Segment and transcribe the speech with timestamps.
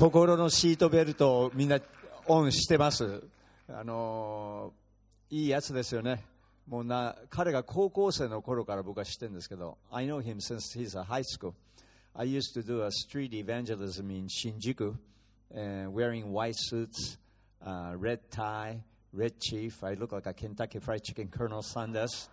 [0.00, 1.78] 心のシートベルトをみんな
[2.26, 3.22] オンしてます。
[3.68, 6.24] あのーいいやつですよね。
[6.66, 11.52] もうな、彼が高校生の頃から僕は知ってるんですけど、I know him since he's a high school.
[12.14, 14.94] I used to do a street evangelism in Shinjuku,
[15.54, 17.18] and wearing white suits,
[17.62, 18.82] uh, red tie,
[19.12, 19.84] red chief.
[19.84, 22.30] I look like a Kentucky Fried Chicken Colonel Sanders.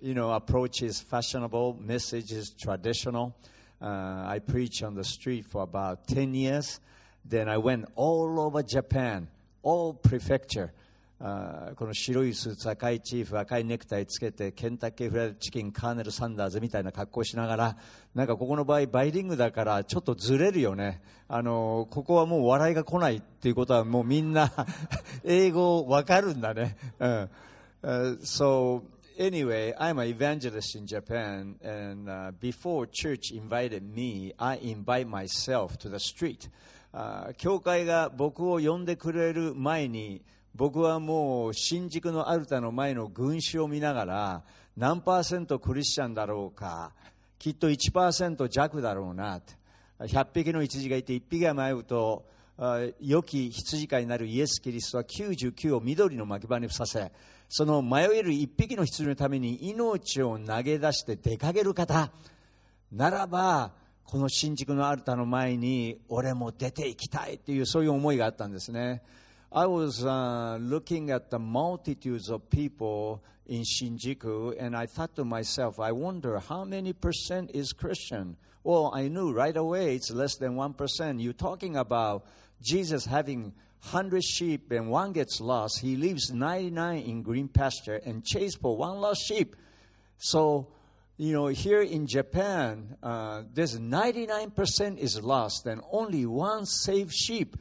[0.00, 3.34] you know, approach is fashionable, message is traditional.
[3.84, 6.80] Uh, I preached on the street for about 10 years.
[7.22, 9.28] Then I went all over Japan,
[9.62, 10.70] all prefecture.
[11.20, 17.76] あーこの白いスーツ、赤いチーフ、赤いネクタイつけて、ケンタッキーフライドチキン、カーネル・サンダーズみたいな格好しながら、
[18.14, 21.02] なんかここの場合、バイリングだから、ちょっとずれるよね。
[21.28, 24.50] あのーここはもう笑いが来ないっていうことは、もうみんな、
[25.24, 26.78] 英語わかるんだね。
[26.98, 27.30] うん。
[27.82, 28.82] Uh, so
[29.18, 35.78] anyway, I'm an evangelist in Japan, and uh, before church invited me, I invite myself
[35.78, 36.48] to the street.
[37.38, 40.22] 教会が僕を呼んでくれる前に、
[40.54, 44.42] 僕はもう新宿のアルタの前の群衆を見ながら、
[44.76, 46.92] 何パーセントクリスチャンだろうか、
[47.38, 49.40] きっと1%弱だろうな。
[50.00, 52.24] 100匹の羊がいて1匹が迷うと、
[53.00, 57.10] 良き羊飼いになるイエス・キリストは99を緑の牧場にさせ、
[57.56, 62.10] その迷える1匹の羊のために命を投げ出して出かける方、
[62.90, 63.70] ならば、
[64.02, 69.04] この新宿のアルタの前に俺も出ていきたいっていうそういう思いがあったんですね。
[69.52, 75.78] I was uh, looking at the multitudes of people in Shinjuku and I thought to myself,
[75.78, 78.34] I wonder how many percent is Christian?
[78.64, 81.22] Well, I knew right away it's less than 1%.
[81.22, 82.24] You're talking about
[82.62, 83.52] Jesus having
[83.90, 85.80] 100 sheep and one gets lost.
[85.80, 89.56] He leaves 99 in green pasture and chase for one lost sheep.
[90.16, 90.68] So,
[91.18, 97.56] you know, here in Japan, uh, there's 99% is lost and only one saved sheep.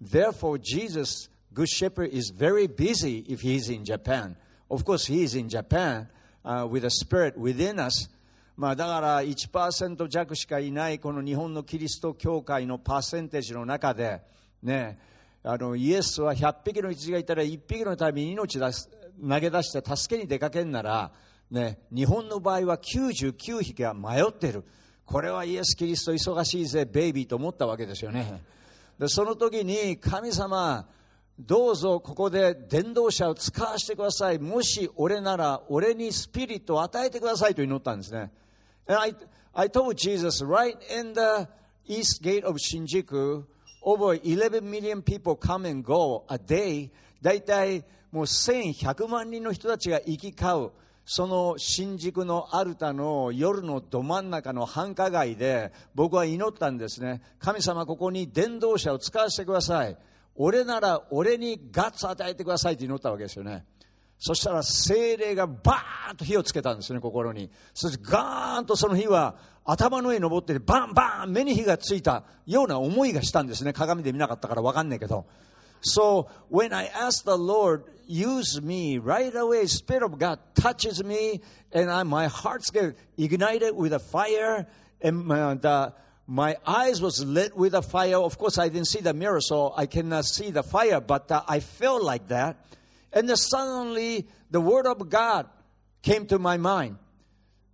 [0.00, 4.36] Therefore, Jesus, Good Shepherd, is very busy if he's in Japan.
[4.70, 6.08] Of course, he is in Japan
[6.44, 8.08] uh, with a spirit within us.
[8.56, 14.22] まあだから1%弱しかいないこの日本のキリスト教会のパーセンテージの中で、
[14.62, 14.98] ね、
[15.42, 18.88] あのイエスは100匹の羊がいたら1匹のために命出す
[19.20, 21.12] 投げ出して助けに出かけるなら、
[21.50, 24.64] ね、日本の場合は99匹が迷っている。
[25.04, 28.42] これはイエス・キリスト忙しいぜ、ベイビーと思ったわけですよね。
[28.98, 30.88] でその時に神様、
[31.38, 34.38] どうぞここで伝道者を使わせてください。
[34.38, 38.32] もし俺なら俺にスピリットを与えてくださいと祈ったんですね。
[38.88, 39.14] And I,
[39.54, 41.48] I told Jesus right in the
[41.86, 43.44] east gate of Shinjuku,
[43.82, 46.90] over 11 million people come and go a day.
[47.22, 50.70] だいたいもう1100万人の人たちが行き交う。
[51.04, 57.22] その新宿のアルタの夜のど真ん中の繁華街で僕は祈ったんですね。
[57.38, 59.96] 神様ここに伝道者を使わせてください。
[60.34, 63.64] 俺なら俺にガッツ与えてくださいと祈ったわけですよね。
[64.19, 67.49] そしたら精霊がバーンと火をつけたんですね、心に。
[67.73, 69.35] そしてガーンとその火は
[69.65, 73.73] 頭の上に登ってバンバン目に火がついたような思いがしたんですね。
[73.73, 75.25] 鏡で見なかったからわかんないけど。
[75.81, 81.41] So when I asked the Lord, use me, right away, Spirit of God touches me
[81.73, 84.67] and I, my heart's get ignited with a fire
[85.01, 85.93] and my, the,
[86.27, 88.17] my eyes was lit with a fire.
[88.17, 91.41] Of course, I didn't see the mirror, so I cannot see the fire, but uh,
[91.47, 92.57] I felt like that.
[93.15, 95.47] And then suddenly the word of God
[96.01, 96.97] came to my mind.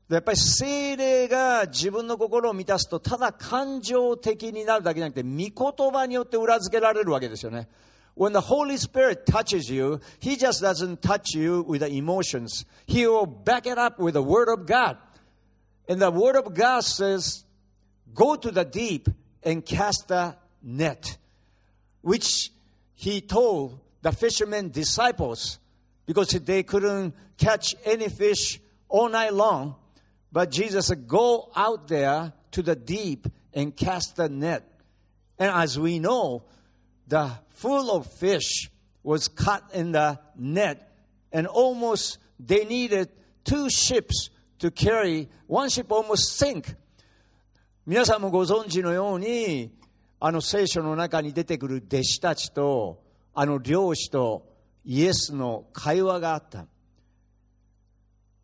[0.09, 7.67] やっぱり精霊が自分の心を満たすと、ただ感情的になるだけじゃなくて、御言葉によって裏付けられるわけですよね。
[8.15, 12.65] When the Holy Spirit touches you, He just doesn't touch you with the emotions.
[12.87, 14.97] He will back it up with the Word of God.
[15.87, 17.43] And the Word of God says,
[18.15, 19.09] Go to the deep
[19.43, 21.17] and cast the net,
[22.01, 22.51] which
[22.95, 25.59] He told the fishermen disciples
[26.05, 29.75] because they couldn't catch any fish all night long.
[30.31, 34.63] But Jesus said, Go out there to the deep and cast the net.
[35.39, 36.43] And as we know,
[37.07, 38.69] the full of fish
[39.03, 40.91] was caught in the net,
[41.31, 43.09] and almost they needed
[43.43, 44.29] two ships
[44.59, 45.29] to carry.
[45.47, 46.75] One ship almost sank.
[47.85, 49.71] 皆さんもご存知のように、
[50.19, 53.00] あの聖書の中に出てくる弟子たちと、
[53.34, 54.46] あの漁師と
[54.84, 56.66] イエスの会話があった。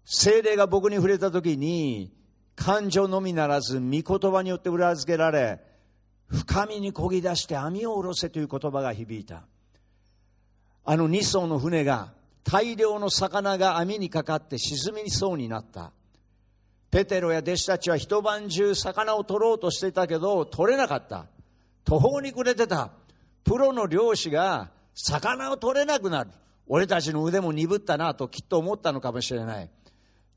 [0.05, 2.13] 精霊が僕に触れた時に、
[2.57, 4.03] 感情のみならず、御言
[4.33, 5.61] 葉によって裏付けられ、
[6.29, 9.43] 深みにこぎ出して網を下ろせという言葉が響いた。
[10.85, 12.13] あの二艘の船が、
[12.45, 15.93] 大量の魚が網にかかって沈みそうになった。
[16.91, 21.27] ペテロや弟子たちは一晩中魚を取ろうとしていたけど、取れなかった。
[21.85, 22.91] 途方に暮れてた
[23.45, 24.71] プロの漁師が
[25.07, 26.31] 魚を取れなくなる。
[26.67, 29.71] 俺たちの腕も鈍ったなときっと思ったのかもしれない。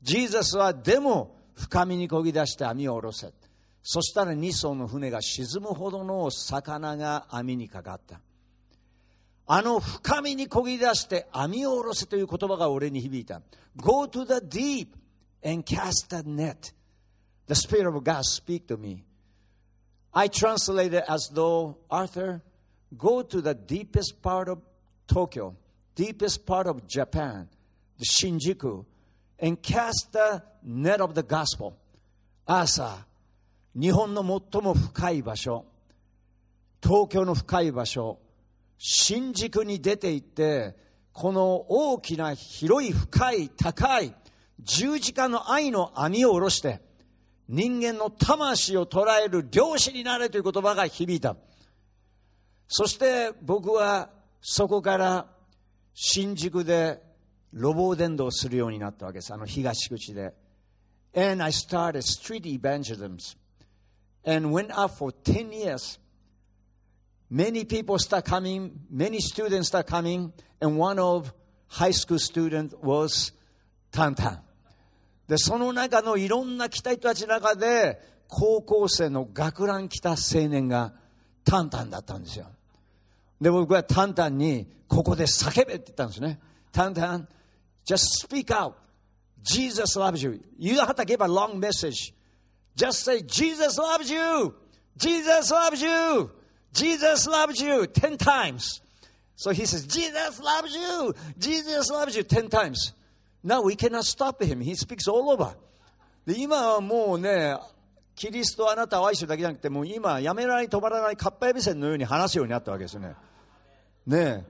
[0.02, 3.32] ジーザスはでも深みにこぎ出して網を下ろせ。
[3.82, 8.20] そしたら2艘の船が沈むほどの魚が網にかかった。
[9.46, 13.42] あの深みにこぎ出して網を下ろせという言葉が俺に響いた。
[13.76, 14.88] Go to the deep
[15.44, 16.72] and cast a net.
[17.48, 19.02] The Spirit of God speak to me.
[20.12, 22.42] I translate it as though, Arthur,
[22.96, 24.58] go to the deepest part of
[25.06, 25.54] Tokyo,
[25.94, 27.48] deepest part of Japan,
[27.98, 28.84] the Shinjuku,
[29.38, 31.74] and cast the net of the gospel.
[32.46, 33.06] 朝、
[33.74, 35.64] 日本の最も深い場所、
[36.82, 38.18] 東京の深い場所、
[38.78, 40.76] 新宿に出て行って、
[41.12, 44.14] この大きな広い深い高い
[44.60, 46.80] 十字架の愛の網を下ろして、
[47.48, 51.36] 人間の魂を捉える漁師になれという言葉が響いた。
[52.74, 54.08] そして僕は
[54.40, 55.26] そこから
[55.92, 57.02] 新宿で
[57.52, 59.30] 路傍伝道するようになったわけです。
[59.34, 60.32] あの東口で。
[61.14, 63.18] And I started street evangelism
[64.24, 66.00] and went up for 10 years.
[67.30, 70.32] Many people start coming, many students start coming,
[70.62, 71.30] and one of
[71.68, 73.34] high school students was
[73.92, 74.38] Tantan.
[75.28, 80.94] で、その中のいろんな期待たちの中で、高校生の学ラン来た青年が
[81.44, 82.46] タンタンだったんですよ。
[83.42, 86.38] で、僕はタンタンに、ここで叫べって言ったんですね。
[86.70, 87.28] タンタン、
[87.84, 88.74] just speak out.
[89.42, 90.40] Jesus loves you.
[90.58, 92.14] You don't have to give a long message.
[92.76, 94.54] Just say, Jesus loves you.
[94.96, 96.30] Jesus loves you.
[96.72, 98.80] Jesus loves you 10 times.
[99.34, 101.12] So he says, Jesus loves you.
[101.36, 102.92] Jesus loves you 10 times.
[103.42, 104.60] Now we cannot stop him.
[104.60, 105.56] He speaks all over.
[106.24, 107.56] で今はもうね、
[108.14, 113.16] キリストあなたを愛してるだけじゃなくて、もう今、やめられ止まらないかっぱえびせんのように話すようになったわけですよね。
[114.06, 114.44] ねえ、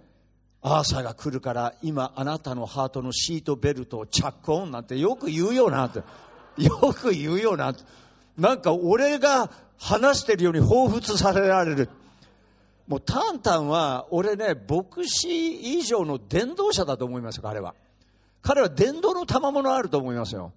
[0.63, 6.03] アーサーが来るから今あなたのハートのシートベルトをチャックオンなんてよく言うよなって。
[6.57, 7.83] よく言うよなって。
[8.39, 11.89] なんか俺が話してるように彷彿されられる。
[12.87, 17.75] もうタンタンは俺ね、牧師以上の伝道者だと思いますよ、彼は。
[18.43, 20.53] 彼は伝道の賜物あると思いますよ。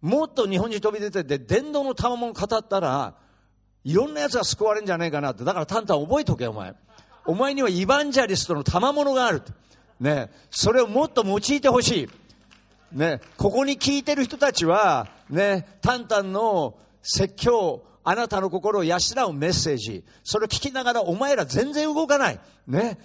[0.00, 3.14] もっと日本に飛び出てて伝道の賜物語ったら、
[3.84, 5.44] いろんな奴が救われるんじゃないかなって。
[5.44, 6.74] だからタンタン覚えとけ、お前。
[7.26, 9.42] お前にはイヴァンジャリストの賜物がある。
[10.00, 12.08] ね、それをもっと用いてほしい。
[12.92, 18.96] ね、ここに聞いてる人たちは、ね、タンタンの説教、あなたの心を養
[19.28, 22.40] うメッセージ、それを聞きながらお前ら全然動かない。
[22.66, 22.98] ね。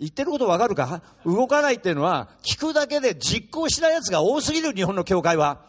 [0.00, 1.02] 言ってることわかるか？
[1.26, 5.66] 動かないっていうのは、聞くだけで実行しない奴が多すぎる、日本の教会は。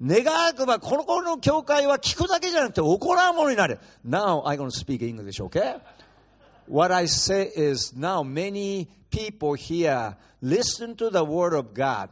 [0.00, 3.80] 願わくば、この頃の教会は聞くだけじゃなくて行うものになる。
[4.06, 5.80] Now, I'm going to speak English, okay?
[6.67, 12.09] what I say is now many people here listen to the Word of God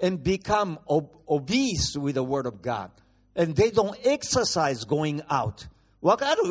[0.00, 2.90] and become ob- obese with the Word of God.
[3.34, 5.68] And they don't exercise going out.
[6.02, 6.42] わかる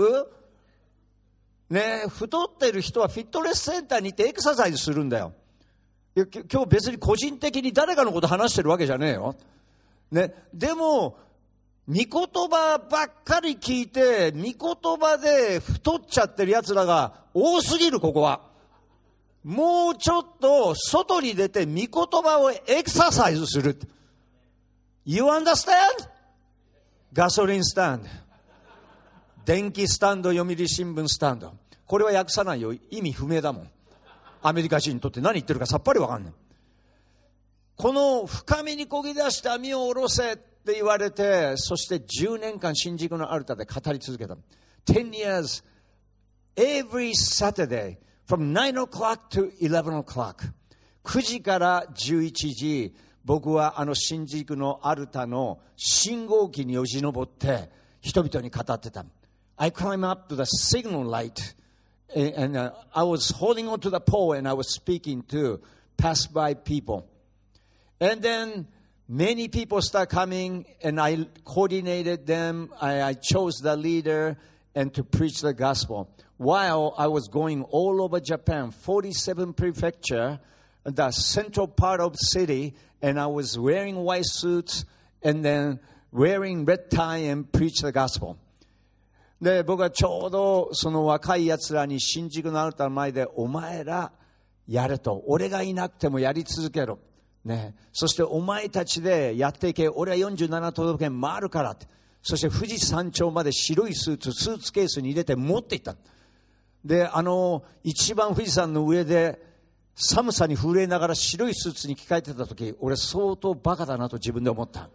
[1.69, 5.33] ね太ってる人はフィットネスセンターに行ってエクササイズするんだよ。
[6.15, 9.35] 今日別に個人的に誰かのこと話してるわけじゃねえよ。
[10.11, 11.17] ね、でも、
[11.88, 18.40] 御言葉ばっかり聞いて、御言葉で太っちゃってる奴らが多すぎる、ここは。
[19.44, 23.78] もうちょっと外に出て御言葉をエクササイズする。
[25.04, 25.74] You understand?
[27.12, 28.08] ガソリンスタンド。
[29.44, 31.52] 電気スタンド、読売新聞スタンド。
[31.86, 32.74] これは訳さないよ。
[32.90, 33.70] 意味不明だもん。
[34.42, 36.32] アメリカ人にとって何言ってるかさっぱりわかんない。
[37.76, 40.38] この深みにこぎ出した網を下ろせ。
[40.65, 44.35] って言われて、そして10年間新宿のアルタで語り続けた。
[44.85, 45.63] 10 years,
[46.55, 47.97] every Saturday,
[48.27, 50.51] from 9 o'clock to 11 o'clock.
[51.03, 57.69] 9時から11時、僕はあの新宿のアルタの信号機によじ登って
[58.01, 59.05] 人々に語ってた。
[59.57, 61.55] I climbed up to the signal light
[62.15, 65.61] and uh, I was holding on to the pole and I was speaking to
[65.97, 67.07] pass by people.
[67.99, 68.67] And then
[69.07, 72.71] many people start coming and I coordinated them.
[72.79, 74.37] I, I, chose the leader
[74.73, 76.09] and to preach the gospel.
[76.37, 80.39] While I was going all over Japan, 47 prefecture,
[80.83, 84.85] the central part of the city, and I was wearing white suits
[85.21, 85.79] and then
[86.11, 88.37] wearing red tie and preach the gospel.
[89.41, 94.11] で、僕はちょうどその若い奴らに新宿のあなたの前で、お前ら
[94.67, 95.23] やれと。
[95.25, 96.99] 俺がいなくてもやり続けろ。
[97.46, 101.86] ね、そしてお前たちでやっていけ、俺は47都道府県回るからって。
[102.20, 105.94] そして富士山頂まで白いスーツ、スーツケースに入れて持っていった。
[106.84, 109.40] で、あの、一番富士山の上で、
[109.94, 114.90] 寒さに震えながら白いスーツに着替えてた時、俺相当バカだなと自分で思った。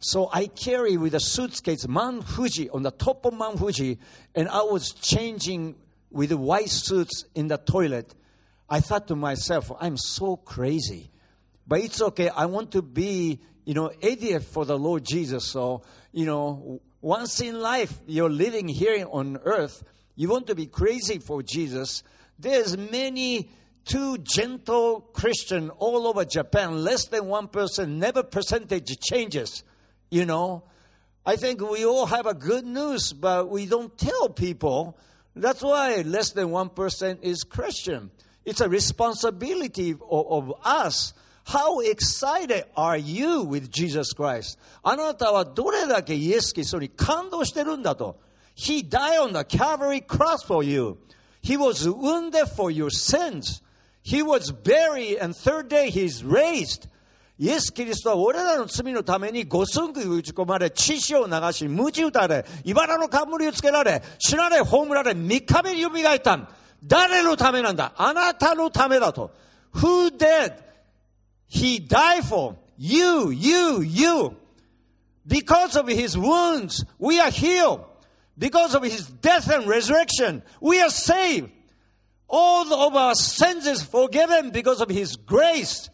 [0.00, 3.98] So I carry with a suitcase Mount Fuji on the top of Mount Fuji,
[4.36, 5.74] and I was changing
[6.12, 8.14] with white suits in the toilet.
[8.68, 11.10] I thought to myself, I'm so crazy.
[11.66, 12.28] But it's okay.
[12.28, 15.46] I want to be, you know, idiot for the Lord Jesus.
[15.50, 19.82] So, you know, once in life, you're living here on earth.
[20.16, 22.02] You want to be crazy for Jesus.
[22.38, 23.50] There's many
[23.84, 26.84] too gentle Christian all over Japan.
[26.84, 27.90] Less than one percent.
[27.90, 29.62] Never percentage changes.
[30.10, 30.64] You know,
[31.26, 34.98] I think we all have a good news, but we don't tell people.
[35.34, 36.70] That's why less than one
[37.22, 38.10] is Christian.
[38.44, 41.14] It's a responsibility of, of us
[41.46, 44.58] How excited are you with Jesus Christ?
[44.82, 48.18] あなたはどれだけイエス・キリストに感動してるんだと。
[48.56, 50.96] He died on the Calvary cross for you.
[51.42, 53.62] He was wounded for your sins.
[54.02, 56.88] He was buried and third day he's raised.
[57.38, 66.48] イエス・キリストは俺らの罪のために五寸釘打ち込まれ、血潮を流し、鞭打たれ、茨の冠をつけられ、死なれ、葬られ、三日目に蘇った。
[66.84, 69.32] 誰のためなんだあなたのためだと。
[69.74, 70.54] Who dead?
[71.53, 74.37] He died for you, you, you.
[75.25, 77.85] Because of his wounds, we are healed.
[78.37, 81.51] Because of his death and resurrection, we are saved.
[82.27, 85.89] All of our sins is forgiven because of his grace.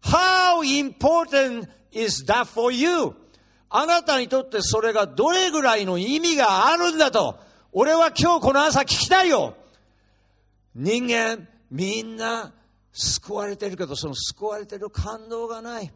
[0.00, 3.14] How important is that for you?
[3.68, 7.38] あなたにとってそれがどれぐらいの意味があるんだと、
[7.72, 9.54] 俺は今日この朝聞きたいよ。
[10.74, 12.52] 人間、みんな
[12.93, 15.91] 救われてるけど、その救われてる感動がない。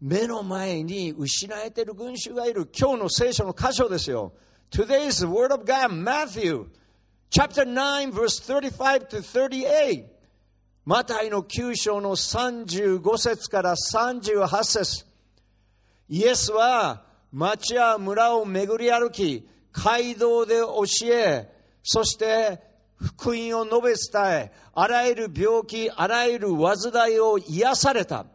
[0.00, 2.68] 目の前に失えてる群衆がいる。
[2.78, 4.32] 今日の聖書の箇所ですよ。
[4.70, 6.66] Today's word of God, Matthew,
[7.30, 10.04] chapter 9, verse 35 to 38.
[10.84, 15.06] マタイの9章の35節から38節
[16.10, 21.50] イエスは町や村を巡り歩き、街道で教え、
[21.82, 22.60] そして
[22.95, 28.25] 福音を述べ伝え、あらゆる病気、あらゆる患いを癒された。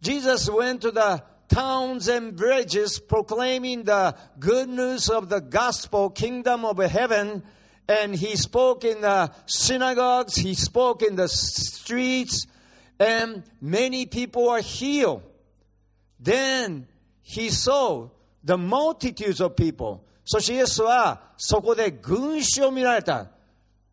[0.00, 6.66] Jesus went to the towns and villages proclaiming the good news of the gospel, kingdom
[6.66, 7.42] of heaven,
[7.88, 12.46] and he spoke in the synagogues, he spoke in the streets,
[12.98, 15.22] and many people are healed.
[16.20, 16.86] Then
[17.22, 18.08] he saw
[18.42, 20.04] the multitudes of people.
[20.26, 23.28] そしてイエスはそこで群衆を見られた。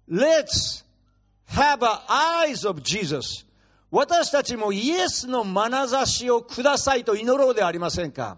[0.10, 0.84] Let's
[1.48, 3.46] have eyes of Jesus.
[3.92, 8.38] 私たちもイエスの眼差しをくださいと祈ろうではありませんか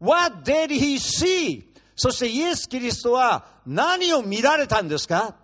[0.00, 1.64] What did he see?
[1.94, 5.34] そしてイエス・キリストは何を見られたんですか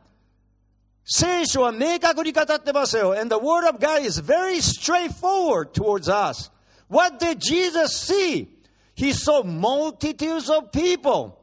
[1.04, 3.12] 聖書は明確に語ってますよ。
[3.12, 6.50] And the word of God is very straightforward towards us.
[6.88, 8.48] What did Jesus see?
[8.94, 11.38] He saw multitudes of people.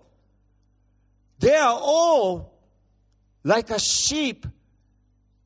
[1.40, 2.52] They are all
[3.47, 4.45] like a sheep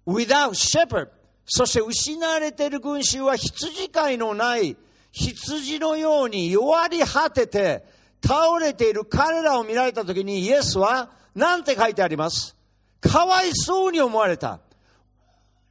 [0.06, 1.10] without shepherd.
[1.44, 4.76] そして失われている群衆は羊飼いのない
[5.12, 7.84] 羊のように弱り果てて
[8.24, 12.56] 倒れている彼らを見られたときにイエスは何て書いてあります
[13.00, 14.60] かわいそうに思われた。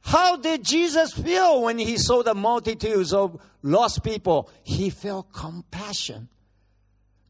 [0.02, 4.50] How did Jesus feel when he saw the multitudes of lost people?
[4.64, 6.28] He felt compassion.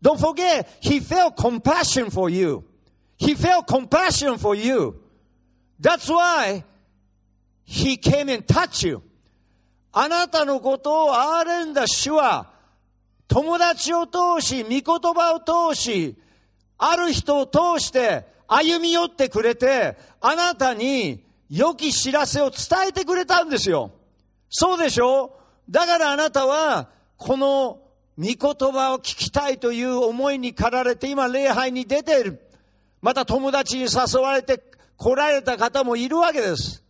[0.03, 2.65] Don't forget, he felt compassion for you.
[3.21, 4.95] He felt compassion for you.
[5.79, 6.65] That's why
[7.65, 9.03] he came and touched you.
[9.93, 12.51] あなたのことを憐れんだ主は、
[13.29, 15.41] 友達を通し、御言葉を
[15.75, 16.17] 通し、
[16.79, 23.91] ある人を通して歩み寄ってくれて、あなたに良き知らせを伝えてくれたんですよ。
[24.49, 25.37] そうでしょ？
[25.69, 27.83] だからあなたは、この
[28.19, 32.47] 御言葉を聞きたいという思いに駆られて今礼拝に出ている。
[33.02, 34.62] また友達に誘われて
[34.98, 36.84] 来られた方もいるわけです。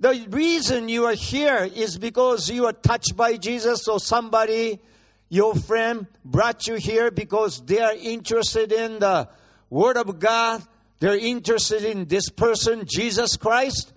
[0.00, 4.80] The reason you are here is because you are touched by Jesus or somebody,
[5.28, 9.28] your friend brought you here because they are interested in the
[9.70, 10.62] Word of God.
[10.98, 13.92] They're interested in this person, Jesus Christ.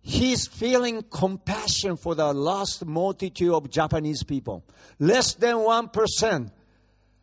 [0.00, 4.64] He's feeling compassion for the lost multitude of Japanese people.
[4.98, 6.50] Less than 1%.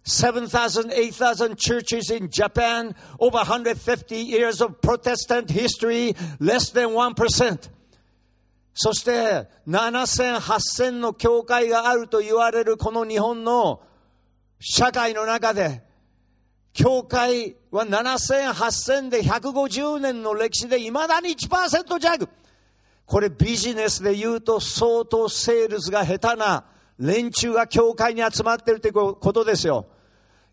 [0.04, 7.70] 7,000, 8,000 churches in Japan, over 150 years of Protestant history, less than 1%.
[8.75, 13.80] そして7000、8000の教会があると言われるこの日本の
[14.61, 15.82] 社会の中で、
[16.75, 22.28] 教会は7000、8000で150年の歴史で未だに1%弱。
[23.06, 26.64] これビジネスで言うと相当セールスが下手な
[26.99, 29.87] 連中が教会に集まってるってことですよ。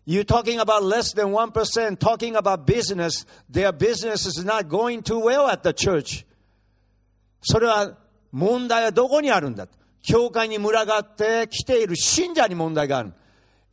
[0.05, 3.25] You're talking about less than 1% talking about business.
[3.49, 6.25] Their business is not going too well at the church.
[7.41, 7.97] それは
[8.31, 9.67] 問題はどこにあるんだ
[10.01, 13.13] 教会に群がって来ている信者に問題がある。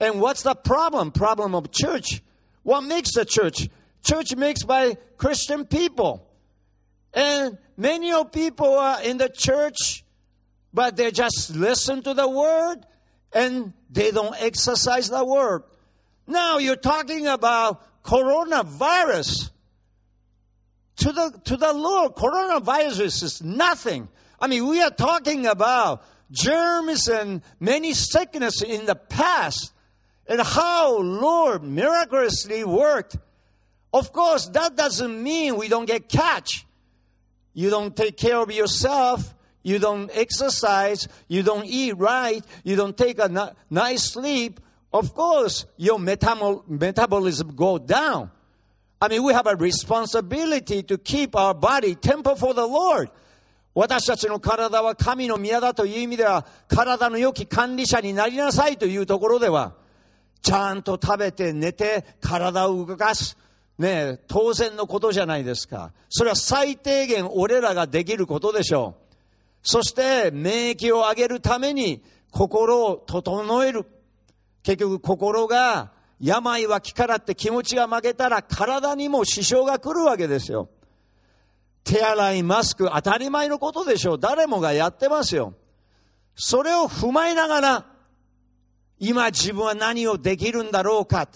[0.01, 1.13] And what's the problem?
[1.13, 2.23] Problem of church.
[2.65, 3.71] What makes the church?
[4.03, 6.27] Church makes by Christian people.
[7.13, 10.05] And many of people are in the church,
[10.73, 12.85] but they just listen to the word
[13.33, 15.63] and they don't exercise the word.
[16.30, 19.50] Now you're talking about coronavirus.
[20.98, 24.10] To the, to the Lord, coronavirus is nothing.
[24.40, 29.74] I mean, we are talking about germs and many sickness in the past
[30.28, 33.18] and how Lord miraculously worked.
[33.92, 36.66] Of course, that doesn't mean we don't get catch.
[37.54, 39.34] You don't take care of yourself.
[39.64, 41.08] You don't exercise.
[41.28, 42.46] You don't eat right.
[42.64, 44.60] You don't take a nice sleep.
[44.92, 48.32] Of course, your metabolism go down.
[49.02, 53.10] I mean, we have a responsibility to keep our body temple for the Lord.
[53.76, 59.74] 私たちの体は神の宮だという意味では、体の良き管理者になりなさいというところでは、
[60.42, 63.38] ちゃんと食べて寝て体を動かす。
[63.78, 65.94] ね当然のことじゃないですか。
[66.10, 69.10] それは最低限俺らができることでしょう。
[69.64, 73.86] そして免疫を上げるために心を整える。
[74.64, 80.70] 結局心が病は気からって気持ちが負けたら体にも支障が来るわけですよ。
[81.84, 84.20] 手洗い、マスク、当たり前のことでしょう。
[84.20, 85.54] 誰もがやってますよ。
[86.36, 87.86] それを踏まえながら、
[89.00, 91.28] 今自分は何をできるんだろうか。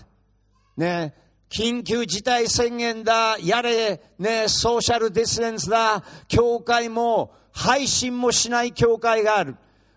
[0.75, 1.15] ね、
[1.49, 9.55] 緊急事態宣言だ、やれ、ね、ソーシャルディステンスだ、教会も配信もしない教会がある。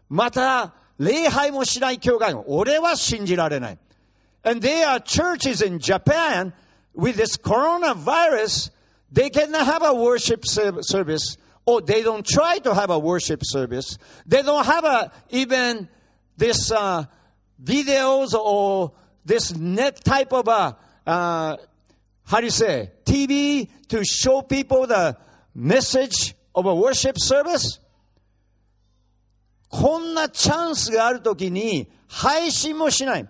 [0.08, 3.77] また、礼拝もしない教会が俺は信じられない。
[4.43, 6.53] And there are churches in Japan
[6.93, 8.71] with this coronavirus,
[9.11, 13.97] they cannot have a worship service, or they don't try to have a worship service.
[14.25, 15.89] They don't have a, even
[16.37, 17.05] this uh,
[17.63, 18.93] videos or
[19.25, 21.57] this net type of a, uh,
[22.25, 25.17] how do you say, TV to show people the
[25.53, 27.79] message of a worship service?
[29.75, 33.23] こんなチャンスがあるときに配信もしない。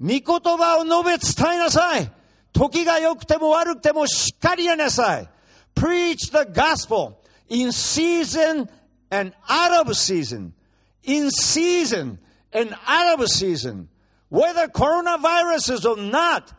[0.00, 2.10] 御言葉を述べ伝えなさい。
[2.52, 5.28] 時が良くても悪くてもしっかりやなさい。
[5.74, 7.14] Preach the gospel
[7.48, 8.68] in season
[9.10, 10.52] and out of season.
[11.04, 12.18] In season
[12.52, 13.88] and out of season,
[14.28, 16.52] whether coronavirus is or not,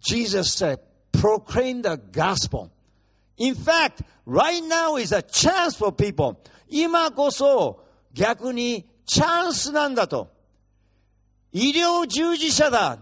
[0.00, 0.80] Jesus said,
[1.12, 2.70] proclaim the gospel.
[3.38, 6.36] In fact, right now is a chance for people.
[6.68, 10.30] 今こそ 逆にチャンスなんだと。
[11.52, 12.98] 医療従事者だ。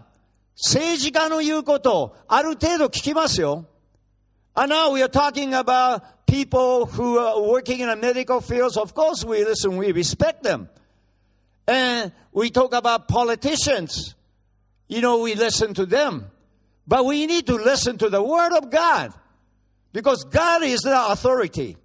[0.55, 3.65] 政治家の言うことをある程度聞きますよ。
[4.55, 8.77] And now we are talking about people who are working in a medical fields.
[8.77, 10.69] Of course we listen, we respect them.
[11.67, 14.15] And we talk about politicians.
[14.87, 16.29] You know, we listen to them.
[16.85, 19.13] But we need to listen to the Word of God.
[19.91, 21.77] Because God is the authority.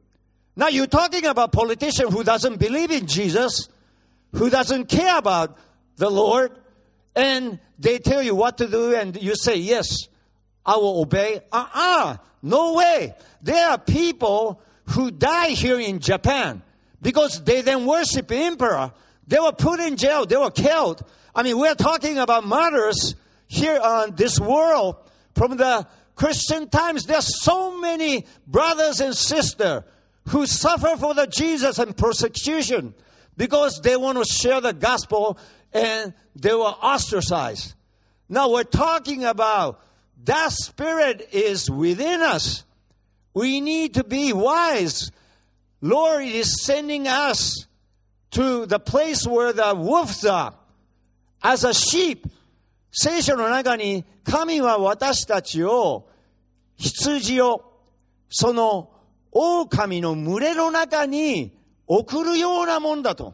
[0.55, 3.69] Now you're talking about politician who doesn't believe in Jesus,
[4.33, 5.57] who doesn't care about
[5.97, 6.51] the Lord,
[7.15, 10.07] and they tell you what to do and you say, yes,
[10.65, 11.41] I will obey.
[11.51, 13.13] Uh-uh, no way.
[13.41, 16.61] There are people who die here in Japan
[17.01, 18.91] because they then worship emperor
[19.27, 20.25] they were put in jail.
[20.25, 21.03] They were killed.
[21.35, 23.15] I mean, we're talking about martyrs
[23.47, 24.97] here on this world
[25.35, 27.05] from the Christian times.
[27.05, 29.83] There's so many brothers and sisters
[30.28, 32.94] who suffer for the Jesus and persecution
[33.36, 35.38] because they want to share the gospel
[35.72, 37.74] and they were ostracized.
[38.28, 39.80] Now we're talking about
[40.24, 42.64] that spirit is within us.
[43.32, 45.10] We need to be wise.
[45.80, 47.66] Lord is sending us
[48.32, 50.54] to the place where the wolves are
[51.42, 52.26] as a sheep
[52.90, 56.08] 聖書の中に神は私たちを
[56.76, 57.72] 羊を
[58.28, 58.90] その
[59.33, 61.51] 狼の群れの中に
[61.87, 63.33] 送るようなもんだと。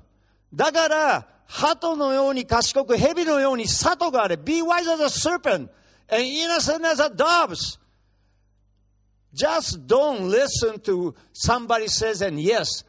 [0.53, 4.37] だから、鳩のように賢く、蛇のように里があれ。
[4.37, 5.69] Be wise as a serpent
[6.09, 7.79] and innocent as a doves.
[9.33, 12.83] Just don't listen to somebody says and yes.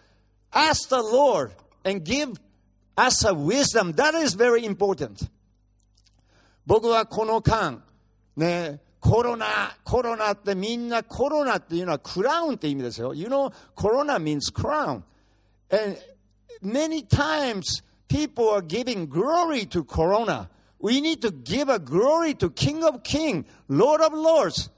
[0.53, 1.53] Ask the Lord
[1.85, 2.39] and give
[2.97, 3.93] us a wisdom.
[3.95, 5.29] That is very important.
[6.67, 7.83] 僕はこの間、
[8.37, 13.14] ね、コロナ、コロナってみんなコロナっていうのはクラウンって意味ですよ。
[13.14, 15.04] You know, corona means crown.
[15.70, 15.98] And
[16.62, 20.50] many times people are giving glory to corona.
[20.80, 24.70] We need to give a glory to King of Kings, Lord of Lords.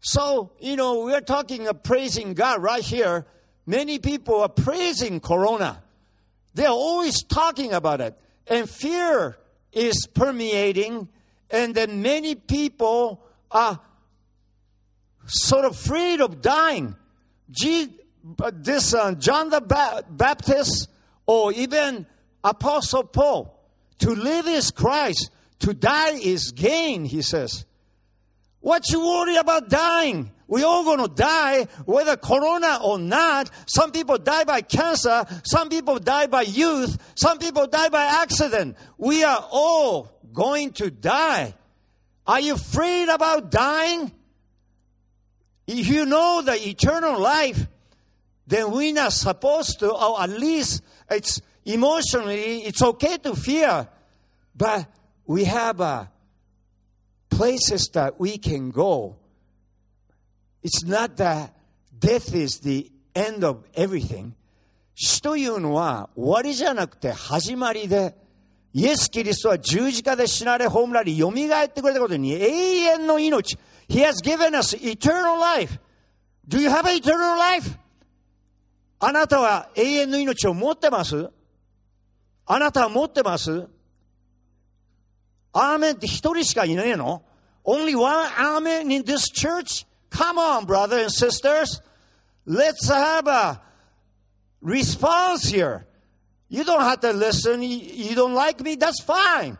[0.00, 3.26] So, you know, we're talking of praising God right here.
[3.66, 5.82] Many people are praising corona.
[6.54, 8.18] They're always talking about it.
[8.48, 9.38] And fear
[9.72, 11.08] is permeating.
[11.50, 13.79] And then many people are
[15.25, 16.95] sort of afraid of dying.
[18.53, 20.89] this uh, John the ba- Baptist
[21.25, 22.05] or even
[22.43, 23.53] Apostle Paul,
[23.99, 27.65] to live is Christ, to die is gain, he says.
[28.61, 30.31] What you worry about dying?
[30.47, 33.49] We all gonna die, whether corona or not.
[33.65, 38.77] Some people die by cancer, some people die by youth, some people die by accident.
[38.97, 41.53] We are all going to die.
[42.26, 44.12] Are you afraid about dying?
[45.66, 47.66] If you know the eternal life,
[48.46, 53.88] then we're not supposed to, or at least it's emotionally, it's okay to fear,
[54.54, 54.86] but
[55.26, 56.06] we have uh,
[57.30, 59.16] places that we can go.
[60.62, 61.54] It's not that
[61.98, 64.34] death is the end of everything.
[64.94, 68.14] 死というのは終わりじゃなくて始まりで、
[68.73, 73.57] イエス・キリストは十字架で死なれ、葬られ、蘇ってくれたことに永遠の命。
[73.89, 75.79] He has given us eternal life.
[76.47, 77.77] Do you have eternal life?
[78.99, 81.29] あなたは永遠の命を持ってます
[82.47, 83.67] あなたは持ってます
[85.53, 87.23] アーメンって一人しかいないの
[87.63, 89.85] ?Only one amen in this church?
[90.11, 91.81] Come on, brothers and sisters.
[92.45, 93.59] Let's have a
[94.61, 95.86] response here.
[96.49, 97.61] You don't have to listen.
[97.61, 98.75] You don't like me.
[98.75, 99.57] That's fine.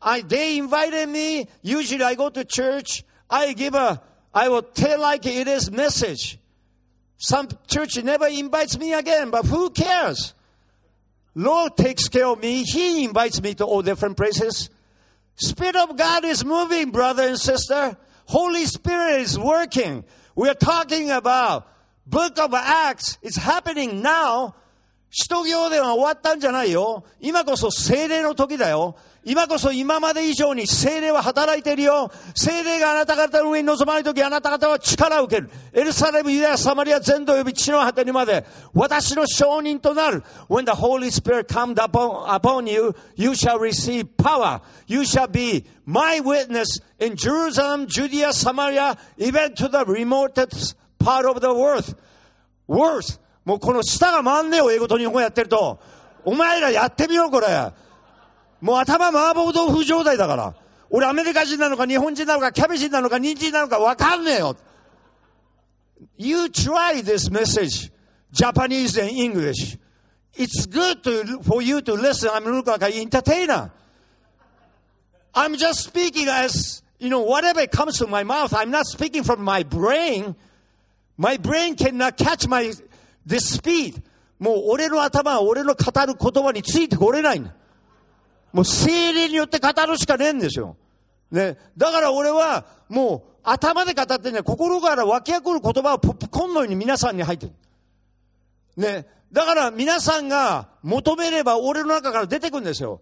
[0.00, 1.48] I, they invited me.
[1.62, 3.04] Usually I go to church.
[3.28, 4.00] I give a,
[4.32, 6.38] I will tell like it is message.
[7.18, 10.34] Some church never invites me again, but who cares?
[11.34, 12.62] Lord takes care of me.
[12.62, 14.70] He invites me to all different places.
[15.34, 17.96] Spirit of God is moving, brother and sister.
[18.26, 20.04] Holy Spirit is working.
[20.34, 21.68] We are talking about
[22.06, 23.18] book of Acts.
[23.22, 24.54] It's happening now.
[25.10, 27.04] 使徒行伝は終わったんじゃないよ。
[27.20, 28.96] 今こそ精霊の時だよ。
[29.24, 32.10] 今こそ今まで以上に精霊は働いているよ。
[32.34, 35.50] 精霊があなた方の上に臨まれる時、あなた方は力を受ける。
[35.72, 40.22] エルサレム、ユダヤ、サマリア全土及び地の果てにまで、私の証人となる。
[40.48, 44.60] When the Holy Spirit comes upon, upon you, you shall receive power.
[44.86, 51.40] You shall be my witness in Jerusalem, Judea, Samaria, even to the remotest part of
[51.40, 51.94] the earth.
[52.66, 53.18] Worth.
[53.47, 55.79] もうこの舌が回んねえよ、英語と日本語やってると。
[56.25, 57.47] お前らやってみろ、これ。
[58.61, 60.53] もう頭麻婆豆腐状態だから。
[60.89, 64.55] 俺アメリカ人なのか日本人なのかキャベ人なのか人参なのかわかんねえよ。
[66.17, 67.91] You try this message,
[68.31, 69.77] Japanese and English.
[70.35, 72.29] It's good to, for you to listen.
[72.31, 73.71] I'm looking like an entertainer.
[75.33, 78.53] I'm just speaking as, you know, whatever comes to my mouth.
[78.53, 80.35] I'm not speaking from my brain.
[81.17, 82.71] My brain cannot catch my,
[83.28, 84.02] this speed.
[84.38, 87.52] もう俺の頭は俺の語る言葉についてこれないんだ。
[88.52, 90.76] もう精霊によって語るしかねえんですよ。
[91.30, 91.58] ね。
[91.76, 97.52] だから俺は、もう頭で語ってね、心から湧き起こる言葉をポップコーンのように皆さんに入ってる。
[98.76, 99.06] ね。
[99.32, 103.00] だから皆さんが求めれば俺の中から出てくるんですよ。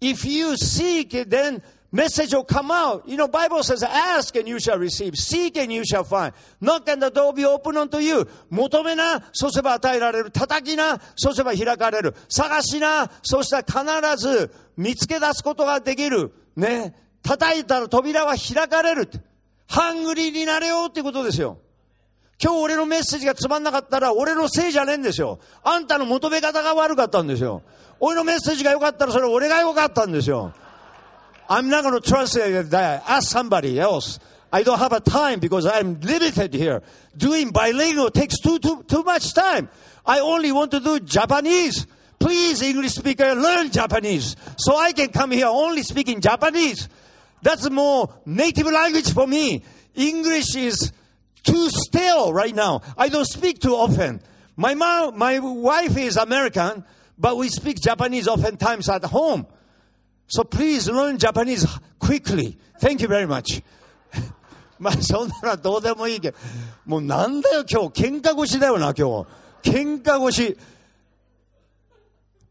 [0.00, 1.60] If you seek, then
[1.92, 3.02] message will come out.
[3.06, 5.16] You know, Bible says, ask and you shall receive.
[5.16, 6.32] Seek and you shall find.
[6.60, 8.28] Knock and the door be open unto you.
[8.50, 10.30] 求めな、そうすれば与えられる。
[10.30, 12.14] 叩きな、そうすれば開かれる。
[12.28, 16.32] 探しな、そうしたら必ず見つけ出すことができる。
[16.56, 16.94] ね。
[17.22, 19.08] 叩いたら扉は開かれる。
[19.66, 21.58] ハングリーになれようっていうことですよ。
[22.42, 25.40] 今日俺のメッセージがつまんなかったら俺のせいじゃねえんですよ。
[25.64, 27.62] あんたの求め方が悪かったんですよ。
[28.00, 30.52] 俺のメッセージが良かったらそれ俺が良かったんですよ。
[31.48, 33.04] I'm not going to translate that.
[33.06, 34.18] Ask somebody else.
[34.52, 36.82] I don't have a time because I'm limited here.
[37.16, 39.68] Doing bilingual takes too, too, too much time.
[40.06, 41.86] I only want to do Japanese.
[42.18, 44.36] Please, English speaker, learn Japanese.
[44.56, 46.88] So I can come here only speaking Japanese.
[47.42, 49.62] That's more native language for me.
[49.94, 50.92] English is
[51.44, 52.82] too stale right now.
[52.96, 54.20] I don't speak too often.
[54.56, 56.84] My mom, my wife is American,
[57.16, 59.46] but we speak Japanese oftentimes at home.
[60.28, 61.66] So please learn Japanese
[61.98, 62.58] quickly.
[62.80, 63.62] Thank you very much.
[64.78, 66.38] まあそんなのはどうでもいいけど、
[66.84, 69.24] もうなんだよ今日、喧嘩腰だよな今
[69.62, 69.70] 日。
[69.70, 70.56] 喧嘩腰。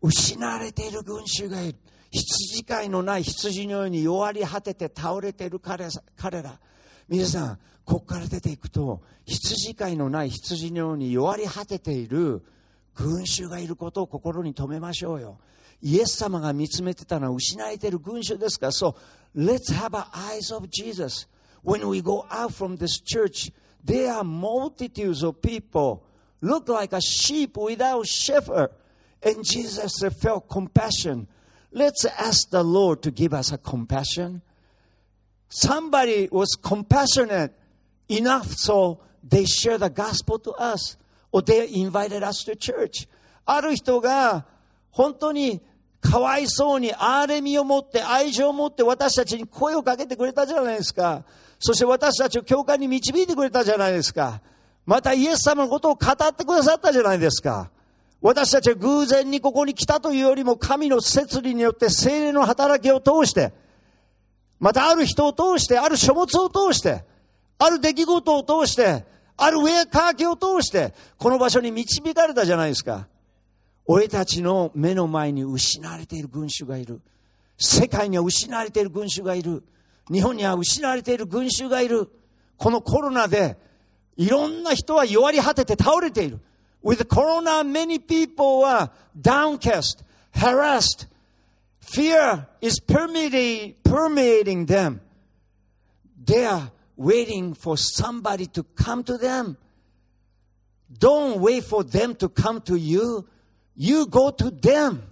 [0.02, 1.76] 失われている群衆がいる。
[2.10, 6.60] 羊飼いのない羊のように弱り果てて倒れている彼彼ら。
[7.08, 12.44] 皆さん、ここから出ていくと、羊飼いのない羊のように弱り果てている
[12.97, 15.39] 群衆がいることを心に留めましょうよ。
[15.81, 18.97] イエス様が見つめてたのは失われている群衆ですから、そ
[19.35, 21.27] う、let's have our eyes of Jesus.
[21.65, 23.53] When we go out from this church,
[23.85, 26.03] there are multitudes of people
[26.41, 28.71] look like a sheep without shepherd.
[29.25, 31.29] And Jesus felt compassion.
[31.73, 34.43] Let's ask the Lord to give us a compassion.
[35.49, 37.53] Somebody was compassionate
[38.09, 40.97] enough so they share the gospel to us
[41.38, 43.08] Or they invited us to church.
[43.46, 44.46] ある人が
[44.92, 45.62] 本当に
[46.02, 51.24] かわいそうに憐れみを持って愛情を持って私たちに声をかけてくれたじゃないですか。
[51.60, 54.42] そして私たちを教会に導いてくれたじゃないですか。
[54.86, 57.70] またイエス様のことを語ってくださったじゃないですか。
[58.22, 63.54] 私たちは偶然にここに来たというよりも神の摂理によって精霊の働きを通して、
[64.60, 67.04] またある人を通して、ある書物を通して、
[67.60, 69.06] ある出来事を通して、
[69.38, 73.08] ある上かけを通して、この場所に導かれたじゃないですか。
[73.86, 77.00] 俺たちの目の前に失われている群衆がいる。
[77.58, 79.64] 世界には失われている群衆がいる。
[80.12, 82.10] 日本には失われている群衆がいる。
[82.58, 83.58] このコロナで、
[84.18, 86.40] いろんな人は弱り果てて倒れている。
[86.84, 91.08] With corona, many people are downcast, harassed.
[91.82, 95.00] Fear is permeating, permeating them.
[96.26, 99.57] They are waiting for somebody to come to them.
[100.99, 103.27] Don't wait for them to come to you.
[103.75, 105.09] You go to them.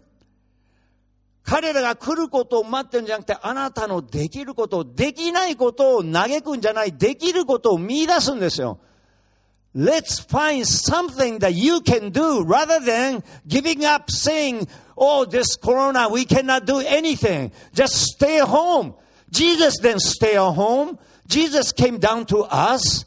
[1.43, 8.79] 彼らが来ることを待ってるんじゃなくて、あなたのできることを、できないことを嘆くんじゃない、できることを見出すんですよ。
[9.75, 16.25] Let's find something that you can do rather than giving up saying, Oh, this corona, we
[16.25, 17.53] cannot do anything.
[17.73, 18.95] Just stay home.
[19.31, 20.99] Jesus didn't stay at home.
[21.28, 23.06] Jesus came down to us.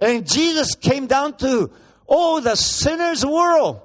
[0.00, 1.70] And Jesus came down to
[2.06, 3.80] all the sinners world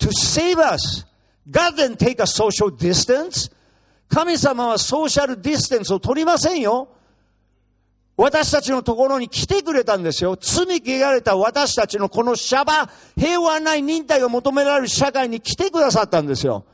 [0.00, 1.04] to save us.
[1.50, 3.50] God didn't take a social distance.
[4.08, 6.88] 神様はソーシャルディステンスを取りませんよ。
[8.16, 10.36] 私たちのところに来てくれたんですよ。
[10.36, 16.66] 罪汚れた私たちのこのシャバ、平和ない忍耐が求められる社会に来てくださったんですよ。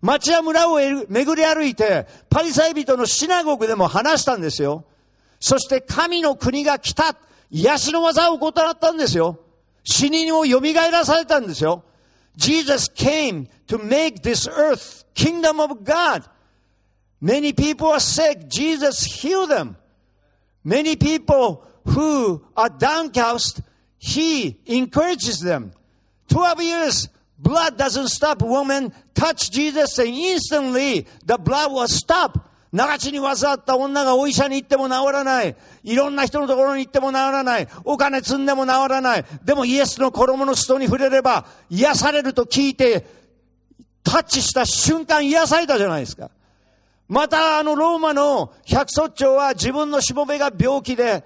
[0.00, 4.84] 町や村を巡り歩いて、パリサイ人のシナゴグでも話したんですよ。
[5.39, 7.15] そして神の国が来た、
[7.49, 9.39] 癒しの技を行ったんですよ。
[9.83, 11.83] 死人を蘇らされたんですよ。
[12.37, 16.23] Jesus came to make this earth kingdom of God.
[17.19, 18.47] Many people are sick.
[18.47, 19.75] Jesus healed them.
[20.63, 23.61] Many people who are downcast,
[23.97, 25.71] he encourages them.
[26.29, 28.41] 12 years, blood doesn't stop.
[28.41, 32.44] Woman touch Jesus and instantly the blood will stop.
[32.76, 35.56] 長地に患った女がお医者に行っても治らない。
[35.82, 37.68] いろんな人のところに行っても治らない。
[37.84, 39.24] お金積んでも治らない。
[39.42, 43.06] でもイエスの衣の人に触れれば癒されると聞いて、
[44.04, 46.30] タッチした瞬間癒されたじゃないですか。
[47.08, 51.24] またあのローマの百卒長は自分のしもべが病気で、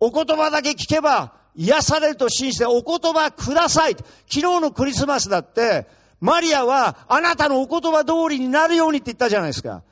[0.00, 3.92] お言葉だけ聞けば癒されると信じてお言葉ください。
[3.92, 5.86] 昨日のクリスマスだって、
[6.20, 9.82] マリアはあなたのお言葉通りになるようにって言ったじゃないですか。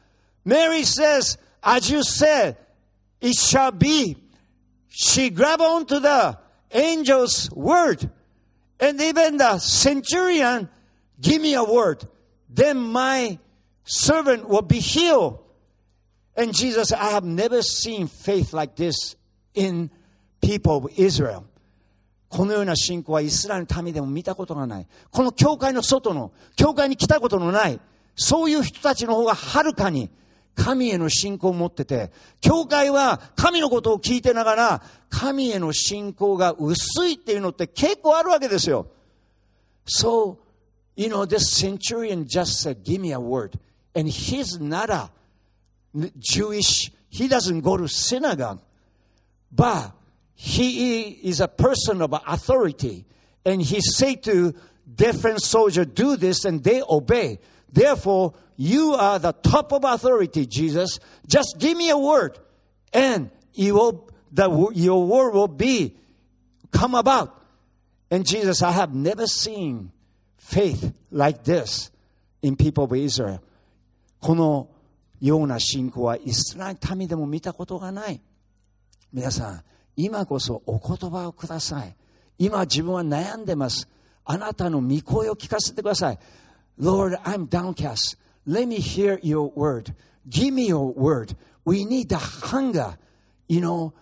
[0.45, 2.57] Mary says, as you said,
[3.21, 4.17] it shall be.
[4.89, 6.39] She grabbed onto the
[6.71, 8.11] angel's word.
[8.81, 10.69] And even the centurion,
[11.21, 12.05] give me a word.
[12.49, 13.39] Then my
[13.85, 15.39] servant will be healed.
[16.37, 19.17] And Jesus I have never seen faith like this
[19.55, 19.91] in
[20.41, 21.45] people of Israel.
[22.29, 24.87] このような信仰はイスラエルの民でも見たことがない。
[25.11, 27.79] この教会の外の、教会に来たことのない、
[28.17, 30.09] そういう人たちの方がはるかに
[30.56, 32.12] 神への信仰を持ってて、
[32.42, 38.88] 教会は神のことを聞いてながら、神への信仰が薄いっていうのって結構あるわけですよ。
[39.86, 40.40] So,
[40.96, 43.58] you know, this centurion just said, give me a word.
[43.96, 45.12] And he's not a
[46.20, 48.60] Jewish, he doesn't go to synagogue,
[49.52, 49.92] but
[50.34, 53.06] he is a person of authority.
[53.46, 54.54] And he say to
[54.94, 57.40] different soldiers, do this, and they obey.
[57.73, 61.01] Therefore, you are the top of authority, Jesus.
[61.27, 62.39] Just give me a word,
[62.93, 65.97] and you will, the, your word will be
[66.71, 67.39] come about.
[68.11, 69.91] And Jesus, I have never seen
[70.37, 71.91] faith like this
[72.43, 73.41] in people of Israel.
[74.21, 74.69] この
[75.21, 78.21] ような信仰はイスラエル民でも見たことがない。
[79.13, 79.63] 皆さん、
[79.97, 81.97] 今こそお言葉をください。
[82.39, 83.89] 今自分は悩んでます。
[84.25, 86.19] あなたの御声を聞かせてください。
[86.78, 88.16] Lord, I'm downcast.
[88.46, 89.94] Let me hear your word.
[90.30, 91.36] Give me your word.
[91.66, 92.98] We need the hunger.
[93.48, 93.94] You know,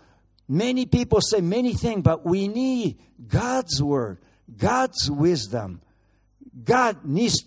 [0.47, 4.19] many people say many things, but we need God's word,
[4.57, 5.81] God's wisdom.
[6.63, 7.45] God needs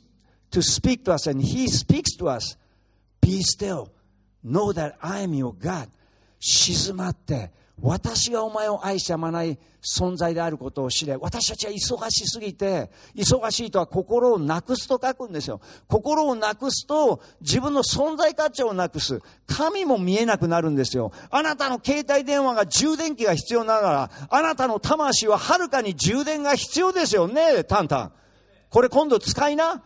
[0.50, 2.56] to speak to us, and He speaks to us.
[3.20, 3.92] Be still.
[4.42, 5.88] Know that I am your God.
[6.40, 7.50] 静まって、
[7.83, 11.17] 私がお前を愛しやまない存在であることを知れ。
[11.17, 15.59] 私たちは忙しすぎて、忙しいとは心をなくすと書くんですよ。
[15.89, 19.21] 心をなくすと自分の存在価値をなくす。
[19.47, 21.11] 神も見えなくなるんですよ。
[21.29, 28.11] あなたの携帯電話が充電器が必要ながら、あなたの魂ははるかに充電が必要ですよね、タンタン。
[28.69, 29.83] これ今度使いな。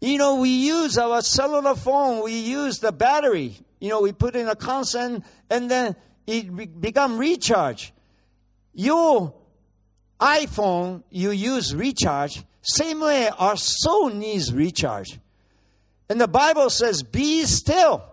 [0.00, 3.56] You know, we use our cellular phone, we use the battery.
[3.80, 7.92] You know, we put in a constant and then it be- become recharge.
[8.74, 9.34] Your
[10.20, 12.44] iPhone, you use recharge.
[12.62, 15.18] Same way, our soul needs recharge.
[16.08, 18.04] And the Bible says, be still.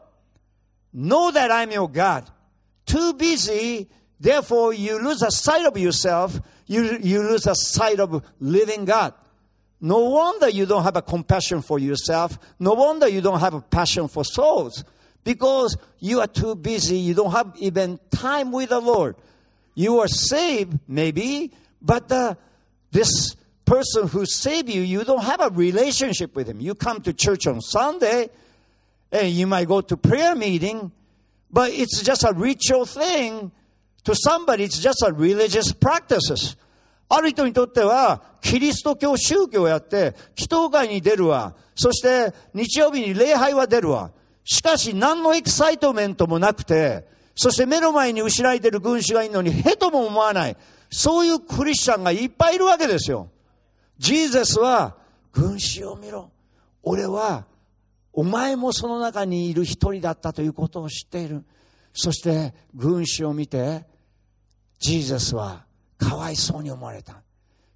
[0.94, 2.30] Know that I'm your God.
[2.86, 6.40] Too busy, therefore you lose a sight of yourself.
[6.68, 9.14] You, you lose a sight of living God.
[9.86, 12.40] No wonder you don't have a compassion for yourself.
[12.58, 14.84] No wonder you don't have a passion for souls.
[15.24, 16.98] Because you are too busy.
[16.98, 19.16] You don't have even time with the Lord.
[19.76, 21.52] You are saved, maybe,
[21.84, 22.34] but uh,
[22.92, 26.60] this person who saved you, you don't have a relationship with him.
[26.60, 28.32] You come to church on Sunday,
[29.12, 30.92] and you might go to prayer meeting,
[31.52, 33.52] but it's just a ritual thing.
[34.06, 36.56] To somebody, it's just a religious practices.
[37.08, 41.56] ある人にとっては、キリスト教宗教をやって、祈祷会に出るわ。
[41.76, 44.12] そして、日曜日に礼拝は出るわ。
[44.44, 50.58] しかし、何の excitement もなくて、そして目の前に失われてる群衆がいるのに、屁とも思わない。
[50.90, 53.30] そういうクリスチャンがいっぱいいるわけですよ。
[54.00, 54.96] ジーザスは、
[55.32, 56.32] 群衆を見ろ。
[56.82, 57.46] 俺は、
[58.14, 61.44] お前もその中にいる一人だったということを知っている。
[61.94, 63.86] そして、群衆を見て、
[64.80, 65.65] ジーザスは
[66.08, 67.24] かわいそうに思われた。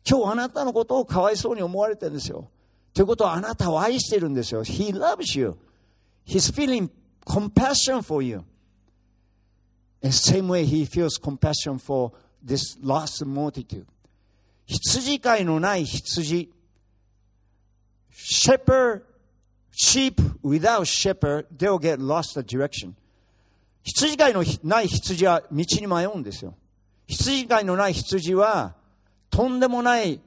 [0.07, 2.49] 今日あなたのことをかわいそうに思われてるんですよ。
[2.93, 4.63] ということはあなたを愛してるんですよ。
[4.63, 5.57] He loves you.
[6.27, 6.89] He's feeling
[7.25, 8.43] compassion for you.
[10.01, 12.11] And same way he feels compassion for
[12.45, 13.85] this lost multitude.
[14.67, 16.51] 羊飼いのない羊。
[18.11, 19.03] Shepherd,
[19.71, 22.93] sheep without shepherd, they'll get lost the direction.
[23.83, 26.53] 羊飼いのない羊は道に迷うんですよ。
[27.08, 28.74] 羊飼いのない羊は
[29.30, 30.20] とんでもない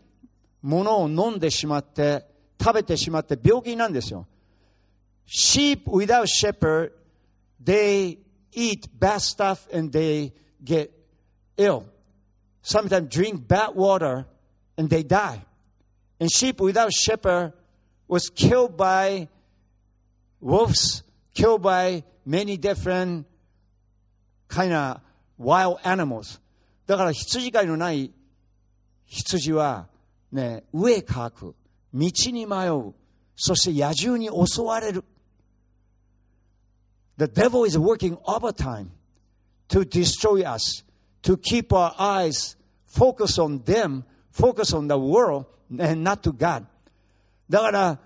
[0.61, 2.25] ものを飲んでしまって
[2.59, 4.27] 食べてしまって病気になるんですよ。
[5.27, 6.91] Sheep without shepherd,
[7.63, 8.17] they
[8.53, 10.31] eat bad stuff and they
[10.63, 10.89] get
[11.57, 11.85] ill.
[12.63, 14.25] Sometimes drink bad water
[14.77, 15.41] and they die.
[16.19, 17.53] And sheep without shepherd
[18.07, 19.27] was killed by
[20.39, 23.25] wolves, killed by many different
[24.47, 25.01] kind of
[25.37, 26.39] wild animals.
[26.86, 28.12] だから羊飼いのない
[29.06, 29.88] 羊は
[30.32, 31.54] ね、上かく、
[31.92, 32.94] 道に迷う、
[33.36, 35.04] そして野獣に襲われる。
[37.18, 38.88] The devil is working overtime
[39.68, 40.84] to destroy us,
[41.22, 46.64] to keep our eyes focused on them, focus on the world, and not to God.
[47.50, 47.98] だから、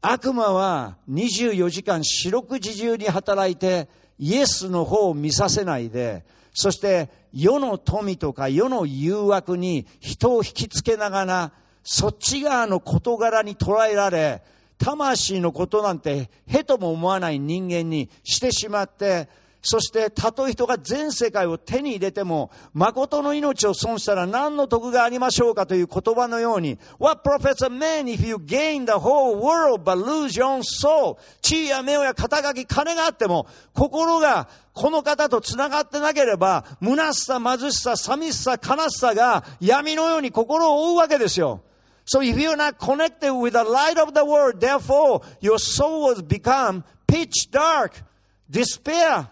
[0.00, 3.88] 悪魔は24時間四六時中に働いて、
[4.18, 14.42] イエスの方を見させないで、そして世の富とか世の誘惑に人を引きつけながら、そっち側の事柄に捉えられ、
[14.78, 19.28] 魂のことなんてへとも思わない人間にしてしまって、
[19.60, 31.18] そしてたとえ人が全世界を手に入れても、誠の命を損したら何の得がありましょうかという言葉のように、What profits a man if you gain the whole world but lose your own soul?
[31.42, 41.62] 地位や名誉や肩書き、金があっても、心がこの方と繋がってなければ、虚しさ、貧しさ、寂しさ、悲しさが闇のように心を覆うわけですよ。
[42.06, 46.82] So if you're not connected with the light of the world, therefore your soul will become
[47.06, 48.02] pitch dark,
[48.50, 49.26] despair,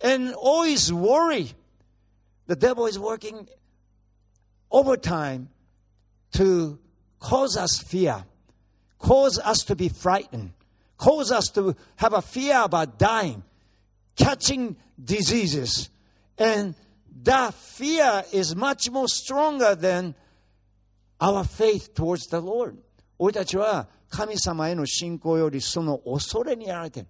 [0.00, 1.52] and always worry.
[2.46, 3.48] The devil is working
[4.70, 5.48] overtime
[6.32, 6.78] to
[7.18, 8.24] cause us fear,
[8.98, 10.52] cause us to be frightened,
[10.96, 13.42] cause us to have a fear about dying,
[14.16, 15.90] catching diseases.
[16.38, 16.74] And
[17.22, 20.14] that fear is much more stronger than
[21.20, 22.76] our faith towards the Lord.
[23.18, 27.08] 俺たちは神様への信仰よりその恐れにやられている。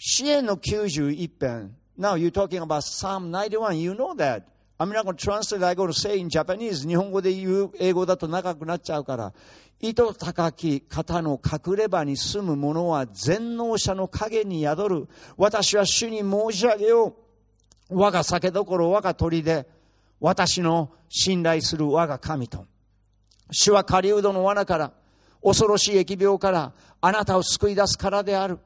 [0.00, 1.74] 支援の91編。
[1.98, 3.80] Now you're talking about Psalm 91.
[3.80, 4.44] You know that.
[4.78, 6.86] I'm not going to translate, I'm going to say in Japanese.
[6.86, 9.32] 日本語で言う英語だと長くなっちゃうから。
[9.80, 15.08] 糸高き方の隠れ場に住む者は全能者の影に宿る。
[15.36, 17.16] 私は主に申し上げよ
[17.90, 17.98] う。
[17.98, 19.66] 我が酒どころ、我が鳥で、
[20.20, 22.66] 私の信頼する我が神と。
[23.50, 24.92] 主は狩人の罠から、
[25.42, 28.60] 恐ろしい疫病から、あなたを救い出すからである。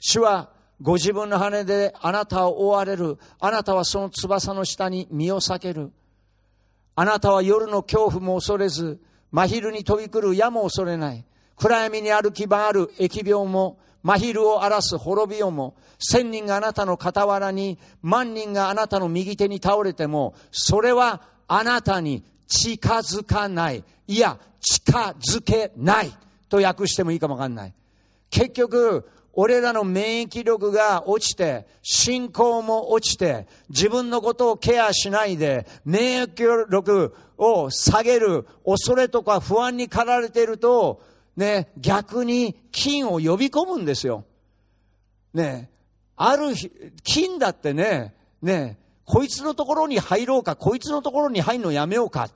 [0.00, 0.51] 主は
[0.82, 3.16] ご自分の羽であなたを覆われる。
[3.38, 5.92] あなたはその翼の下に身を避ける。
[6.96, 11.24] あなたは夜の恐怖も恐れず、真昼に飛び来る矢も恐れない。
[11.56, 23.84] 暗闇に歩き回る疫病も、真昼を荒らす滅びよも、千人があなたの傍らに、万人があなたの右手に倒れても、それはあなたに近づかない。
[24.08, 26.12] いや、近づけない。
[26.48, 27.74] と訳してもいいかもわかんない。
[28.30, 41.02] 結局、俺らの免疫力が落ちて、信仰も落ちて、自分のことをケアしないで、免疫力を下げる恐れとか不安に駆られていると、
[41.36, 44.24] ね、逆に金を呼び込むんですよ。
[45.32, 45.70] ね、
[46.16, 46.70] ある日、
[47.02, 52.28] 金だってね、ね、こいつのところに入ろうか、こいつのところに入るのやめようか。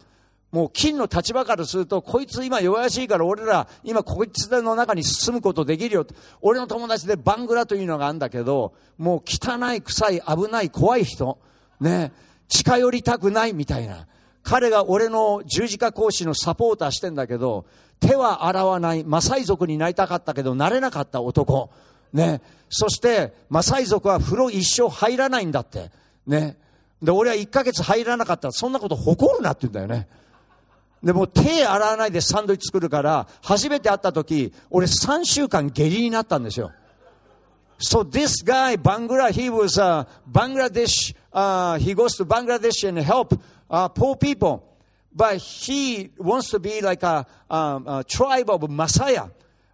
[0.56, 6.06] もう金の立場からすると、こいつ今弱々しいから俺ら今こいつの中に進むことできるよ。
[6.40, 11.36] 俺の友達でバングラというのがあるんだけど、もう汚い、臭い、危ない、怖い人。
[11.78, 12.10] ね。
[12.48, 14.06] 近寄りたくないみたいな。
[14.42, 17.66] 彼が俺の十字架講師のサポーターしてんだけど、
[18.00, 21.68] 手は洗わない、マサイ族になりたかったけど、なれなかった男。
[22.14, 22.40] ね。
[22.70, 25.90] そして、マサイ族は風呂一生入らないんだって。
[26.26, 26.56] ね。
[27.02, 30.08] で、俺は一ヶ月入らなかったら、そんなこと誇るなって言うんだよね。
[31.05, 36.71] でも手洗わないでサンドイッチ作るから、初めて会った時、俺3週間下痢になったんですよ。
[37.79, 43.33] So this guy, Bangla, he was uh, Bangladesh, uh, he goes to Bangladesh and help
[43.71, 44.67] uh, poor people.
[45.13, 49.25] But he wants to be like a, um, a tribe of Messiah.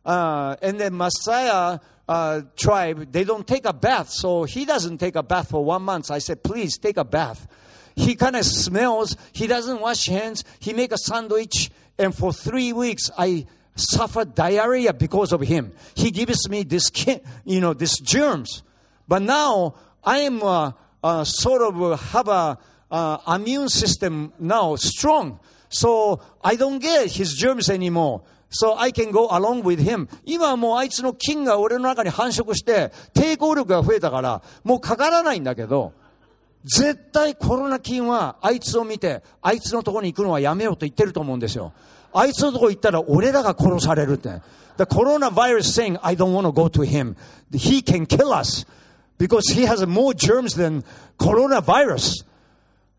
[0.05, 4.09] Uh, and the Messiah uh, tribe, they don't take a bath.
[4.09, 6.09] So he doesn't take a bath for one month.
[6.09, 7.45] I said, please take a bath.
[7.95, 9.15] He kind of smells.
[9.34, 10.43] He doesn't wash hands.
[10.59, 11.71] He make a sandwich.
[11.97, 15.73] And for three weeks, I suffered diarrhea because of him.
[15.95, 18.63] He gives me this, ki- you know, this germs.
[19.07, 20.71] But now I am uh,
[21.03, 22.57] uh, sort of uh, have a
[22.91, 25.39] uh, immune system now strong.
[25.69, 28.23] So I don't get his germs anymore.
[28.49, 30.07] So I can go along with him.
[30.25, 35.91] 今はもうあいつの菌が俺の中に繁殖して抵抗力が増えたからもうかからないんだけど
[36.64, 41.72] 絶対コロナ菌はあいつを見てあいつのところに行くのはやめようと言ってると思うんですよ。
[42.12, 44.40] あいつのとこ行ったら俺らが殺されるって。
[44.78, 47.16] The coronavirus saying I don't want to go to him.
[47.52, 48.64] He can kill us
[49.18, 50.84] because he has more germs than
[51.18, 52.24] coronavirus.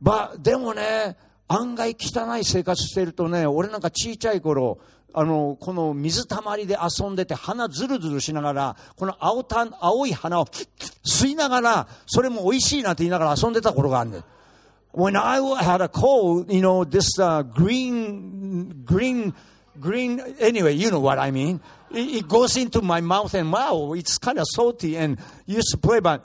[0.01, 1.15] ばでもね、
[1.47, 4.79] 案外汚い生活してるとね、俺なんかちいちゃい頃、
[5.13, 14.23] あの、この水たまりで遊んでて鼻ずるずるしながら、この青た青い花を吸いながら、それも美味しいなって言いながら遊んでた頃があるんだよ。
[14.95, 19.33] When I had a cold, you know, this uh, green, green,
[19.79, 21.59] green, anyway, you know what I mean.
[21.91, 25.77] It, it goes into my mouth and wow, it's kind of salty and used to
[25.77, 26.21] play, but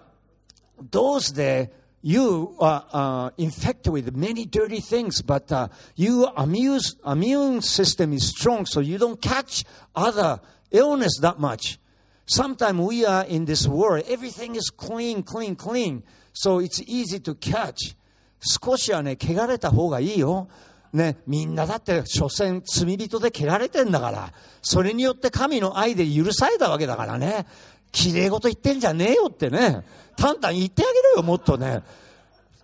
[0.91, 1.71] those there,
[2.03, 8.29] you are uh, infected with many dirty things, but uh, your immune, immune system is
[8.29, 10.41] strong, so you don't catch other
[10.71, 11.79] illness that much.
[12.27, 17.35] Sometimes we are in this world, everything is clean, clean, clean, so it's easy to
[17.35, 17.97] catch.
[18.41, 20.49] 少しはね、汚れた方がいいよ。
[20.93, 24.33] ね、みんなだって、所詮罪人で汚れてんだから。
[24.63, 27.47] それによって神の愛で許されたわけだからね。
[27.91, 29.83] 綺麗事言ってんじゃねえよってね。
[30.18, 31.84] タンタン言ってあげろよ、もっとね。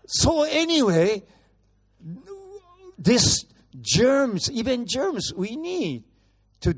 [0.06, 1.24] So anyway,
[2.98, 3.46] this
[3.82, 6.04] germs, even germs, we need
[6.62, 6.76] to,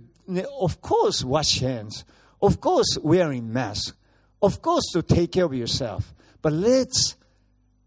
[0.60, 2.06] of course, wash hands.
[2.42, 3.96] Of course, wearing mask.
[4.42, 6.14] Of course, to take care of yourself.
[6.42, 7.16] But let's,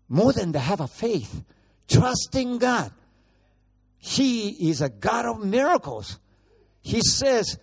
[0.09, 1.45] more than to have a faith,
[1.89, 2.93] trusting God.
[3.99, 6.19] He is a God of miracles.
[6.83, 7.59] He says,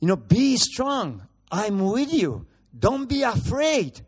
[0.00, 1.26] you know, be strong.
[1.50, 2.46] I'm with you.
[2.76, 4.00] Don't be afraid.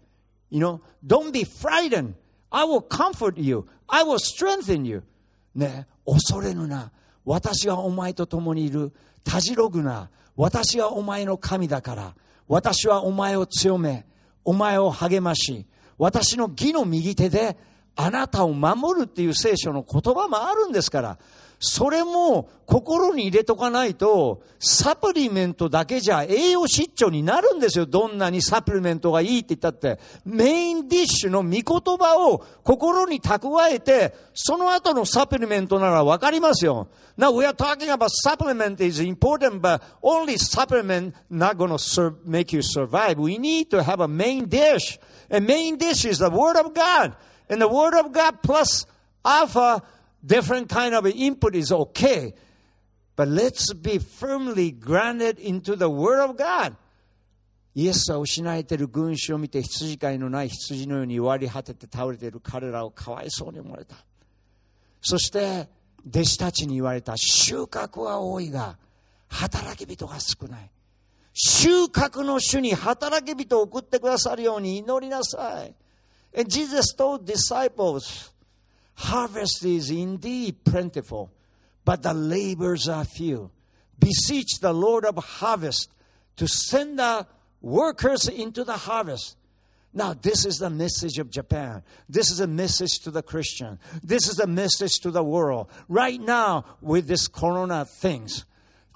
[0.50, 2.14] You know, don't be frightened.
[2.52, 3.68] I will comfort you.
[3.88, 5.04] I will strengthen you.
[5.56, 6.92] ね、恐れぬな。
[7.26, 8.92] 私はお前と共にいる。
[9.24, 10.10] たじろぐな。
[10.36, 12.16] 私はお前の神だから。
[12.48, 14.06] 私はお前を強め、
[14.44, 15.68] お前を励まし、
[16.00, 17.58] 私の義の右手で
[17.96, 21.18] あなたを守るっていう聖書の言葉もあるんですから。
[21.62, 27.86] それも心に入れとかないと、サプリメントだけじゃ栄養失調になるんですよ。
[27.86, 30.00] どんなにサプリメントがいいって言ったって。
[30.24, 31.64] メインディッシュの御言
[31.98, 36.88] 葉を心に蓄えて、その後のサプリメントならわかりますよ。
[37.18, 42.62] Now we are talking about supplement is important, but only supplement not going to make you
[42.62, 43.18] survive.
[43.18, 44.98] We need to have a main dish.
[45.30, 47.16] And main dish is the Word of God.
[47.50, 48.86] And the Word of God plus
[49.26, 49.84] Alpha
[50.26, 52.34] different kind of input is okay.
[53.16, 56.76] But let's be firmly grounded into the Word of God.
[57.76, 63.96] イエスは失えている群衆を見て羊飼いのない羊のように弱り果てて倒れている彼らをかわいそうに思われた。
[65.02, 65.70] そして
[66.08, 68.78] 弟子たちに言われた収穫は多いが
[69.28, 70.70] 働き人が少ない。
[71.34, 75.74] 収穫の主に働き人を送ってくださるように祈りなさい。
[76.33, 78.31] And Jesus told disciples,
[78.95, 81.33] Harvest is indeed plentiful,
[81.85, 83.51] but the labors are few.
[83.99, 85.91] Beseech the Lord of harvest
[86.37, 87.27] to send the
[87.61, 89.37] workers into the harvest.
[89.93, 91.85] Now, this is the message of Japan.
[92.09, 93.79] This is a message to the Christian.
[94.03, 95.69] This is a message to the world.
[95.89, 98.45] Right now, with this corona things.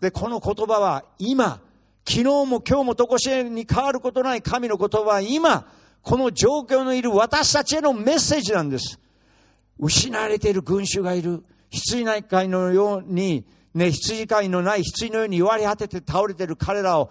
[0.00, 1.60] で、この言葉は今、
[2.04, 5.68] 昨日も今日もとこしえに変わることない神の言葉は今、
[6.03, 8.99] この状況のいる私たちへのメッセージなんです。
[9.79, 11.43] 失われている群衆がいる。
[11.69, 17.09] 羊内会のように、ね、羊飼いのない羊のように弱り果てて倒れている彼らを、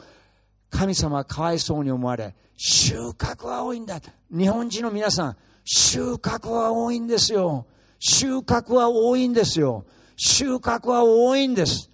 [0.70, 4.00] 神様はかわいそうに思われ、収穫は多いんだ。
[4.30, 7.66] 日本人の皆さん、収穫は多いんですよ。
[7.98, 9.84] 収穫は多いんですよ。
[10.16, 11.90] 収穫は多いんです。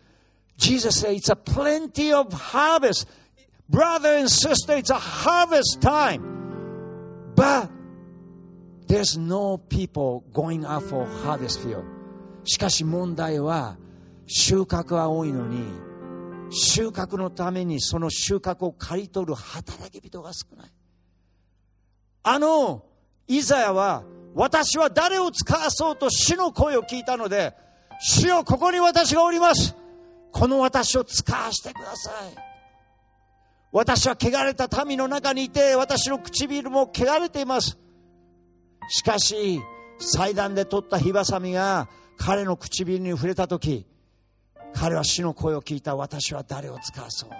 [0.58, 3.06] Jesus said, it's a plenty of harvest.
[3.70, 6.37] Brother and sister, it's a harvest time.
[7.38, 7.78] But
[8.88, 11.84] There's no people going out for harvest field.
[12.44, 13.76] しかし問題は
[14.26, 15.62] 収穫は多いのに
[16.50, 20.70] 収穫のためにその収穫を刈り取る働き人が少ない。
[22.22, 22.82] あの
[23.26, 27.54] イザヤは私は誰を使わそうと主の声を聞いたので
[28.00, 29.76] 主よここに私がおります。
[30.32, 32.47] この私を使わせてください。
[33.78, 37.78] 私は汚れた民の中にいて私の唇も汚れています。
[38.88, 39.60] しかし、
[40.00, 43.86] 祭壇で取った火ばさみが彼の唇に触れた時、
[44.74, 47.30] 彼は死の声を聞いた私は誰を使わそう。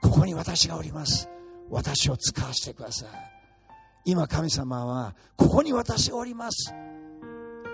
[0.00, 1.28] ここに私がおります。
[1.68, 3.08] 私を使わせてください。
[4.06, 6.72] 今神様は、ここに私がおります。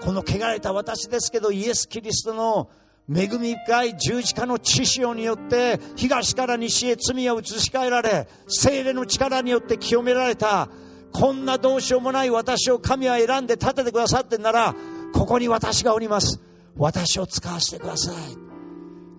[0.01, 2.69] この汚れた私ですけど、イエス・キリストの
[3.11, 10.69] 恵み深い十字架の知潮によって東から西へ罪を移し替えられ精霊の力によって清められた
[11.13, 14.75] こんなどうしようもない私を神は選んで立ててくださってんなら、
[15.13, 16.41] ここに私がおります。
[16.77, 18.15] 私を使わせてください。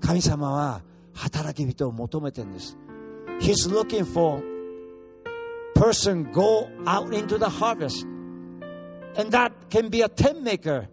[0.05, 0.81] 神様は
[1.13, 2.77] 働き人を求めてんです。
[3.41, 4.41] He's looking for
[5.75, 8.05] person go out into the harvest.
[9.17, 10.87] And that can be a tent maker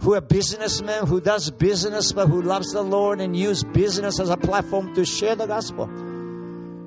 [0.00, 4.30] who are businessman who does business but who loves the Lord and use business as
[4.30, 5.88] a platform to share the gospel.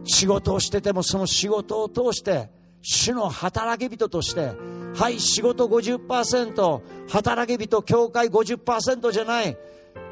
[0.05, 2.49] 仕事をしててもその仕事を通して
[2.81, 4.51] 主の働き人として、
[4.95, 9.57] はい、仕事50%、働き人、教会50%じゃない。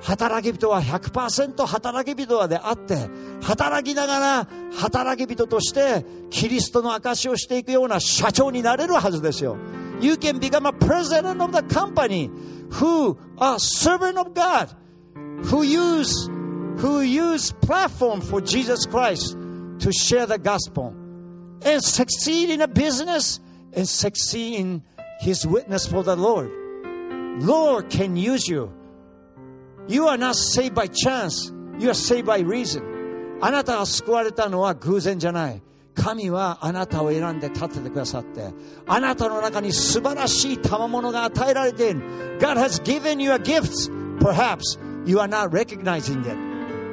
[0.02, 3.10] 働き人は100%働き人はであって、
[3.41, 4.47] 働きながら
[4.78, 9.58] 働き人としてキリストの証しをしていくような社長になれるはずですよ。
[10.01, 12.30] You can become a president of the company
[12.72, 14.74] who are servant of God,
[15.44, 16.26] who use,
[16.78, 19.36] who use platform for Jesus Christ
[19.78, 20.94] to share the gospel.
[21.62, 23.40] and succeed in a business
[23.72, 24.82] and succeed in
[25.20, 26.51] his witness for the Lord.
[27.42, 28.72] Lord can use you.
[29.88, 31.53] You are not saved by chance.
[31.78, 32.82] You are saved by reason.
[33.40, 35.62] あなたが救われたのは偶然じゃない。
[35.93, 38.53] 神はあなたを選んで立ててくださって、
[38.87, 42.39] あなたの中に素晴らしい賜物が与えられている。
[42.39, 43.91] God has given you a gift.
[44.19, 46.35] Perhaps you are not recognizing it.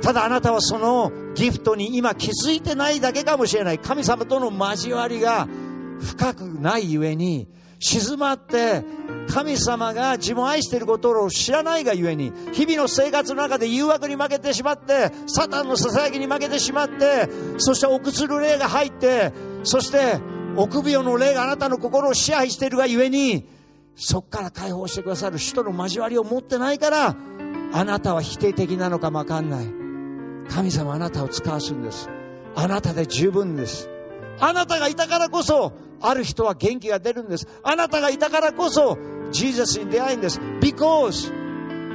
[0.01, 3.79] ただあなたはそのギフトに今気づいてないだけかもしれない。
[3.79, 5.49] 神様との交わりが
[6.01, 7.49] 深くないゆえに、
[7.81, 8.85] 静まって
[9.29, 19.33] 神様が自分を愛していることを知らないがゆえに、日々の生活の中で誘惑に負けてしまって、サタンの囁きに負けてしまって、そして臆する霊が入って、
[19.65, 20.19] そして
[20.57, 23.47] 臆病の霊があなたの心を支配しているがゆえに、
[23.95, 27.17] そこから解放してくださる人の交わりを持ってないから、
[27.73, 29.67] あなたは否定的なのかもわかんない。
[30.49, 32.09] 神様あなたを使わすんです。
[32.55, 33.91] あなたで十分です。
[34.41, 37.47] あなたがいたからこそ、ある人は元気が出るんです。
[37.63, 38.97] あなたがいたからこそ、
[39.33, 40.39] Jesus is behind us.
[40.61, 41.31] Because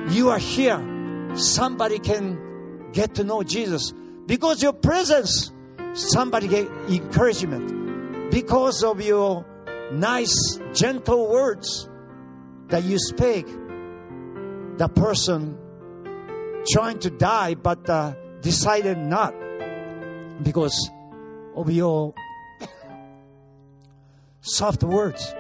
[0.10, 0.80] you are here,
[1.36, 3.94] somebody can get to know Jesus.
[4.26, 5.52] Because your presence,
[5.94, 8.32] somebody get encouragement.
[8.32, 9.46] Because of your
[9.92, 11.90] nice, gentle words
[12.68, 13.46] that you speak,
[14.78, 15.58] the person
[16.68, 19.34] trying to die but uh, decided not
[20.42, 20.90] because
[21.56, 22.14] of your
[24.42, 25.34] soft words.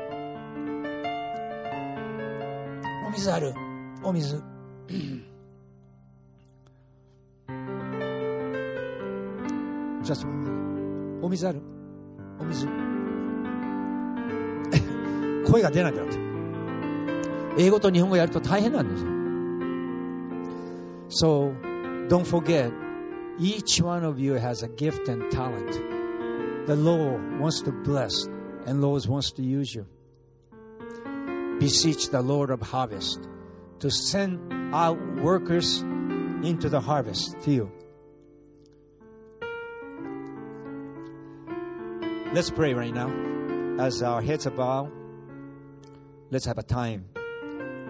[3.18, 3.52] 水ある
[4.02, 4.40] お水。
[10.04, 11.26] Just one minute.
[11.26, 11.60] お水ある
[12.38, 12.68] お水。
[15.50, 16.18] 声が出なくなって。
[17.58, 19.10] 英語と日本語やると大変なんですよ。
[21.10, 21.52] So,
[22.08, 22.70] don't forget,
[23.40, 25.72] each one of you has a gift and talent.
[26.66, 28.28] The Lord wants to bless,
[28.66, 29.86] and Lord wants to use you.
[31.62, 33.20] Beseech the Lord of harvest
[33.80, 35.80] to send out workers
[36.42, 37.70] into the harvest field.
[42.32, 43.10] Let's pray right now.
[43.80, 44.92] As our heads are bowed,
[46.30, 47.06] let's have a time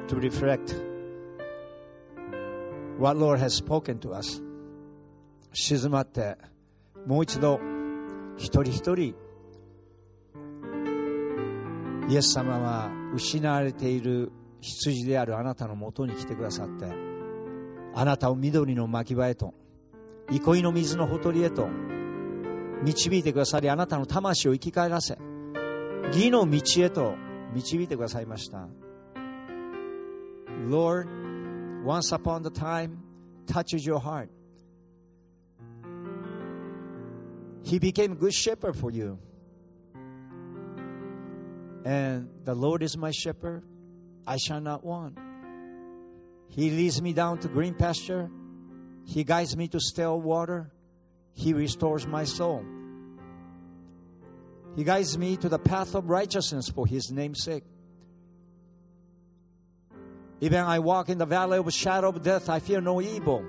[0.09, 0.75] to reflect
[2.99, 4.41] what Lord has spoken to us
[5.53, 6.37] 静まって
[7.07, 7.61] もう一度
[8.37, 9.15] 一人一人
[12.09, 16.92] イエス様は 失われている羊であるあなたのもとに来てくださって
[17.96, 19.54] あなたを緑の牧場へと
[20.32, 21.68] 憩いの水のほとりへと
[22.84, 25.18] 導いてくださりあなたの魂を生き返らせ
[26.08, 27.16] 義の道へと
[27.54, 28.68] 導いてくださいました
[30.70, 31.08] Lord
[31.84, 32.98] once upon the time
[33.46, 34.30] touches your heart.
[37.64, 39.18] He became good shepherd for you.
[41.85, 43.63] And the Lord is my shepherd,
[44.27, 45.17] I shall not want.
[46.49, 48.31] He leads me down to green pasture.
[49.07, 50.71] He guides me to still water.
[51.33, 52.65] He restores my soul.
[54.77, 57.65] He guides me to the path of righteousness for his name's sake.
[60.41, 63.45] Even I walk in the valley of shadow of death, I fear no evil,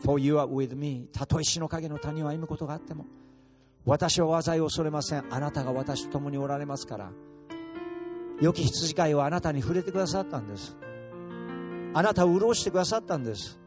[0.00, 1.08] for you are with me.
[1.12, 3.06] たとえ死の影の谷を歩むことがあっても、
[3.86, 5.24] 私は災いを恐れません。
[5.30, 7.10] あなたが私と共におられますから。
[8.41, 10.75] 良き羊飼いはあなたに触れてくださったんです。
[11.93, 13.59] あなたを潤してくださったんです。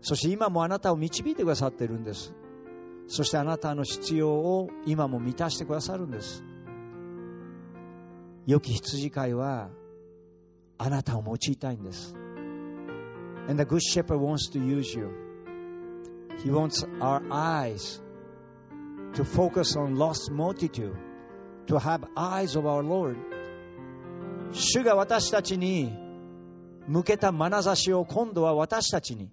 [0.00, 2.34] そして今もあなたを導いてくださっているんです。
[3.06, 6.42] そしてあなたの必要を今も満たしてくださるんです。
[8.46, 9.68] 良き羊飼いは
[10.78, 12.14] あなたを用いたいんです。
[13.48, 15.10] And the good shepherd wants to use you.
[16.42, 18.02] He wants our eyes
[19.14, 20.96] to focus on lost multitude,
[21.66, 23.16] to have eyes of our Lord.
[24.54, 25.92] 主が私たちに
[26.86, 29.28] 向けた眼差しを今度は私たちに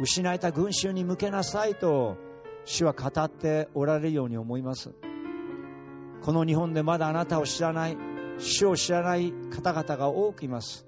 [0.00, 2.16] 失えた群衆に向けなさいと
[2.64, 4.90] 主は語っておられるように思います。
[6.22, 7.96] この日本でまだあなたを知らない
[8.38, 10.86] 主を知らない方々が多くいます。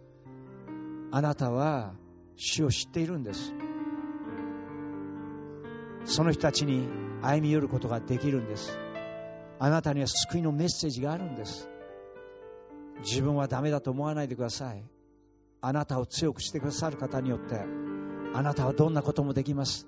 [1.10, 1.92] あなたは
[2.36, 3.52] 主を知っているんです。
[6.06, 6.88] その人たちに
[7.20, 8.78] 歩み寄ることができるんです。
[9.58, 11.69] あなたには救いのメッセージがあるんです。
[13.02, 14.82] 自分はダメだと思わないでください。
[15.62, 17.60] あなたを強くしてくださる方によって
[18.32, 19.86] あなたはどんなこともできます。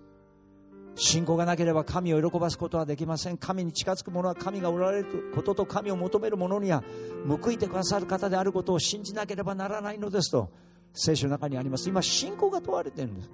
[0.94, 3.38] 信仰がなければ神を喜ばすことはできません。
[3.38, 6.84] 神に近づく者は神がおられることと神を求める者には
[7.26, 10.50] 報いてくださる方であることを信じなければならないのですと
[10.92, 11.88] 聖書の中にあります。
[11.88, 13.30] 今信仰が問われているんです。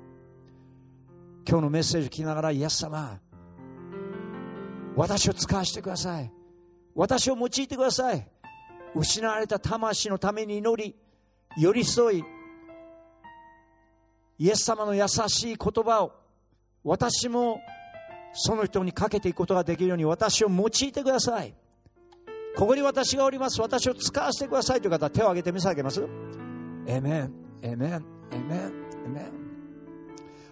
[1.49, 3.18] 今日のメッセージを聞きながらイエス様
[4.95, 6.31] 私を使わせてください。
[6.95, 8.29] 私を用いてください。
[8.95, 10.95] 失われた魂のために祈り
[11.57, 12.24] 寄り添い
[14.39, 16.12] イエス様の優しい言葉を
[16.84, 17.61] 私も
[18.32, 21.55] その人にかけていくことができるように私を用いてください
[22.57, 26.01] ここに私がおります私を使わせてくださいという方は手を挙げて見せ上げます
[26.86, 27.30] Amen
[27.62, 28.72] Amen Amen
[29.07, 29.32] Amen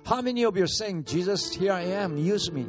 [0.05, 2.66] How many of you are saying Jesus here I am use me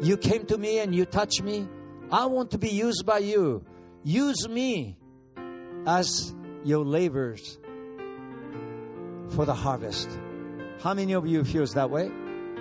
[0.00, 1.66] You came to me and you touched me
[2.10, 3.62] I want to be used by you
[4.07, 4.97] use me
[5.85, 6.33] as
[6.63, 7.57] your laborers
[9.29, 10.09] for the harvest.
[10.81, 12.11] How many of you feels that way?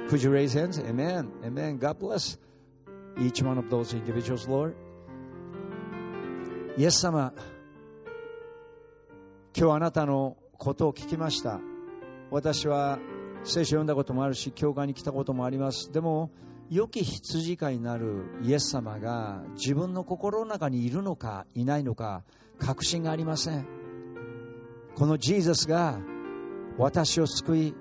[0.09, 0.79] Could you raise hands?
[0.79, 1.31] Amen.
[1.45, 1.79] Amen.
[1.79, 2.39] God bless
[3.21, 4.75] each one of those individuals, Lord.
[6.79, 7.35] イエス様、
[9.55, 11.61] 今日あなたのことを聞きました。
[12.31, 12.99] 私は
[13.45, 15.93] 聖書を読んだこともあるし、教会に来たこともあります。
[15.93, 16.31] でも、
[16.70, 22.24] 良き羊飼いになるイエス様が自分の心の中にいるのかいないのか
[22.60, 23.78] 確信がありません。
[24.98, 26.00] このジーザスが
[26.78, 27.76] 私を救い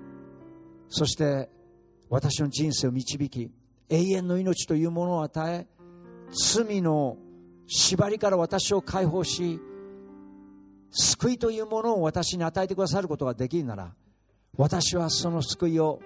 [0.91, 1.49] そして
[2.11, 3.51] 私の人生を導き
[3.89, 5.67] 永遠の命というものを与え
[6.31, 7.17] 罪の
[7.67, 9.59] 縛りから私を解放し
[10.91, 13.95] 救いというものを私に与えてくださることができるなら
[14.59, 16.01] 私はその救いを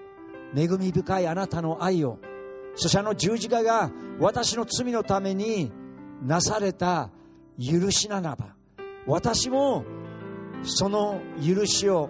[0.55, 2.19] 恵み深いあなたの愛を
[2.75, 5.71] そしてあの十字架が私の罪のために
[6.23, 7.09] なされた
[7.59, 8.55] 許しならば
[9.05, 9.85] 私も
[10.63, 12.09] その許しを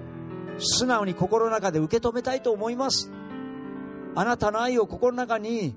[0.57, 3.11] 素直に心の中で受け止めたいと思います。
[4.13, 5.75] あなたの愛を心の中に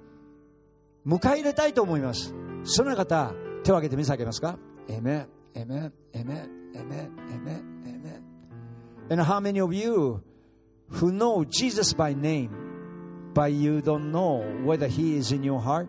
[1.06, 2.34] 迎え入れたいと思います。
[2.64, 3.32] その方
[3.62, 4.58] 手を挙げて見せ上げますか？
[4.88, 8.20] エメエメエメエメエメエメ
[9.10, 10.20] And how many of you
[10.90, 12.50] who know Jesus by name
[13.34, 15.88] but you don't know whether he is in your heart.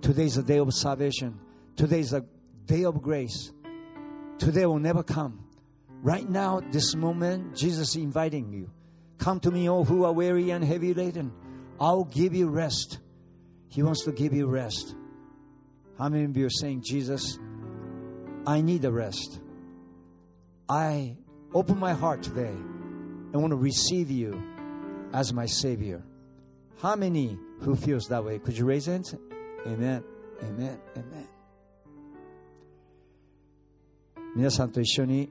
[0.00, 1.38] Today is a day of salvation.
[1.76, 2.24] Today is a
[2.66, 3.52] day of grace.
[4.38, 5.44] Today will never come.
[6.02, 8.70] Right now this moment Jesus is inviting you.
[9.18, 11.32] Come to me all who are weary and heavy laden.
[11.80, 12.98] I'll give you rest.
[13.68, 14.94] He wants to give you rest.
[15.98, 17.38] How many of you are saying Jesus
[18.46, 19.40] I need a rest
[20.68, 21.16] I
[21.54, 24.42] open my heart today and want to receive you
[25.14, 26.02] as my Savior.
[26.80, 28.38] How many who feels that way?
[28.38, 29.14] Could you raise hands?
[29.66, 30.04] Amen.
[30.40, 30.78] Amen.
[30.96, 31.26] Amen.
[34.36, 35.28] 皆さんと一緒に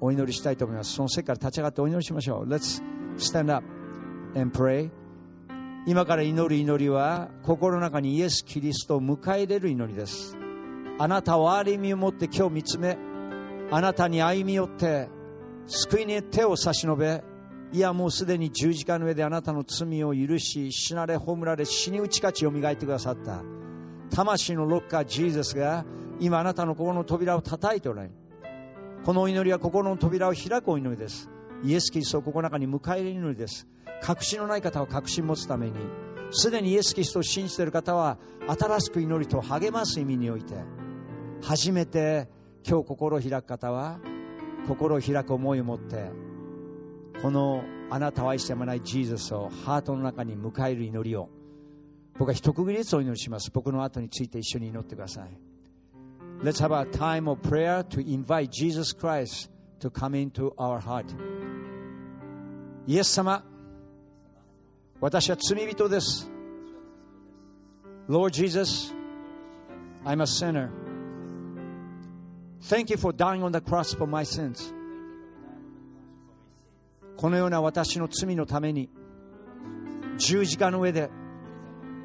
[0.00, 0.94] お祈りしたいと思います。
[0.94, 2.48] その席から立ち上がってお祈りしましょう。
[2.48, 2.82] Let's
[3.18, 3.66] stand up
[4.34, 4.90] and pray.
[5.86, 10.34] 今から祈る祈りは心の中にイエス・キリストを迎え入れる祈りです。
[10.98, 12.96] あなたを歩みを持って今日見つめ、
[13.70, 15.10] あなたに歩み寄って
[15.66, 17.22] 救いに手を差し伸べ
[17.72, 23.42] いやもうすでに十字架の上であなたの罪を許し死なれ葬られ死に打ち勝ちよみがえってくださった。
[24.10, 25.84] 魂のロッカージーザスが
[26.20, 28.14] 今あなたの心の扉を叩いておられる。
[29.04, 31.28] このお祈りは心の扉を開くお祈りです。
[31.64, 33.66] イエス・キリストをここの中に迎え入れる祈りです。
[34.00, 35.74] 確信のない方は確信持つために。
[36.30, 40.54] すでにイエス・キリストを信じている方は新しく祈りと励ます意味において。
[41.42, 42.28] 初めて
[42.66, 43.98] 今日心を開く方は
[44.66, 46.25] 心を開く思いを持って。
[47.21, 51.29] このあなたを愛してやまないジーザスをハートの中に迎える祈りを
[52.17, 55.29] 僕は一区切りずつお祈りします僕の後について一緒に祈ってください
[56.43, 61.05] Let's have a time of prayer to invite Jesus Christ to come into our heart
[62.87, 63.43] イエス様
[64.99, 66.29] 私は罪人です
[68.07, 68.93] Lord Jesus
[70.03, 70.69] I'm a sinner
[72.63, 74.71] Thank you for dying on the cross for my sins.
[77.16, 78.90] このような私の罪のために
[80.18, 81.10] 十字架の上で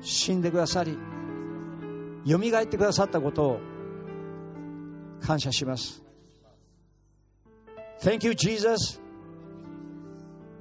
[0.01, 0.97] 死んでくださり、
[2.25, 3.59] よみがえってくださったことを
[5.21, 6.01] 感謝します。
[8.01, 8.99] Thank you, Jesus,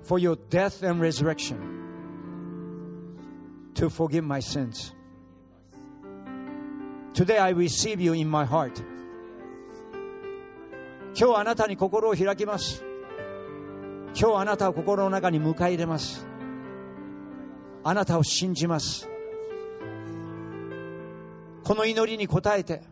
[0.04, 1.56] for your death and resurrection
[3.74, 4.94] to forgive my sins.
[7.14, 8.82] Today I receive you in my heart.
[11.14, 12.84] 今日あなたに心を開きます
[14.18, 16.26] 今日あなたを心の中に迎え入れます。
[17.82, 19.08] あなたを信じます。
[21.64, 22.82] この祈りに応えて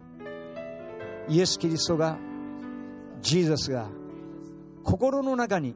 [1.28, 2.16] イエス・キリストが
[3.20, 3.88] ジーザスが
[4.84, 5.74] 心の中に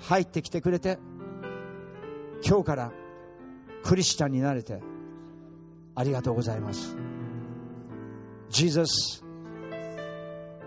[0.00, 0.98] 入ってきてくれて
[2.46, 2.92] 今日から
[3.82, 4.80] クリスチャンになれて
[5.94, 6.96] ありがとうございます。
[8.50, 9.22] Jesus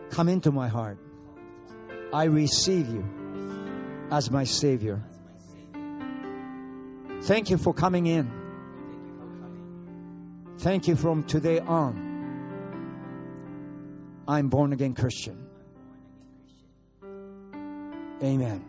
[0.09, 0.97] come into my heart.
[2.11, 3.22] I receive you.
[4.13, 5.01] As my Savior.
[7.23, 8.31] Thank you for coming in.
[10.59, 12.11] Thank you from today on.
[14.27, 15.47] I'm born again Christian.
[18.21, 18.63] Amen.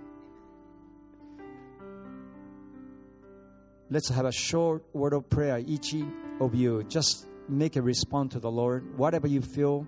[3.91, 5.59] Let's have a short word of prayer.
[5.59, 5.95] Each
[6.41, 8.97] of you, just make a response to the Lord.
[8.97, 9.87] Whatever you feel,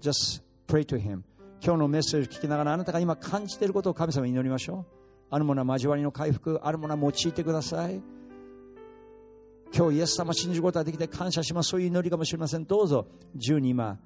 [0.00, 1.22] just pray to Him
[1.66, 4.94] 今日のメッセージを聞きながらあなたが今感じていることを神様に祈りましょう。
[5.30, 8.00] あるものは交わりの回復あるものは用いてください。
[9.76, 11.70] 今日イエス様信じることができて感謝します。
[11.70, 12.66] そういう祈りかもしれません。
[12.66, 13.98] どうぞ自由に今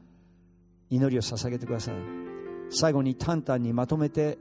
[0.89, 1.95] 祈りを捧げてください。
[2.71, 4.39] 最後に淡々にまとめて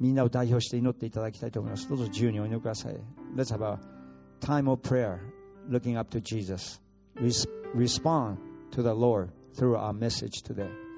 [0.00, 1.88] みんなを代表して祈っていただきたいと思います。
[1.88, 2.96] どうぞ自由にお祈りください。
[3.36, 3.78] Let's have a
[4.40, 5.20] time of prayer
[5.68, 6.80] looking up to Jesus.
[7.14, 8.38] Res- respond
[8.72, 10.89] to the Lord through our message today.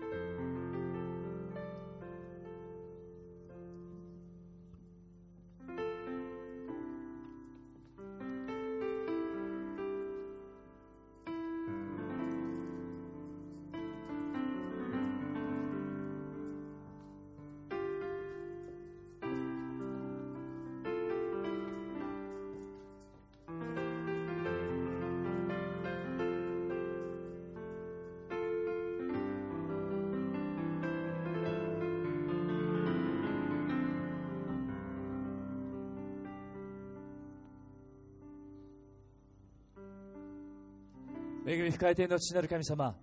[41.83, 42.95] 恵み深い天の父なる神様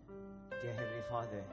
[0.63, 1.43] Dear Heavenly Father,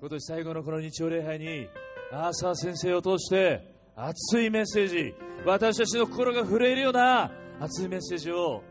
[0.00, 1.68] 今年最後のこの日曜礼拝に
[2.12, 3.62] アーサー先生を通して
[3.94, 5.14] 熱いメッセージ
[5.46, 7.30] 私たちの心が震えるような
[7.60, 8.64] 熱いメッセージを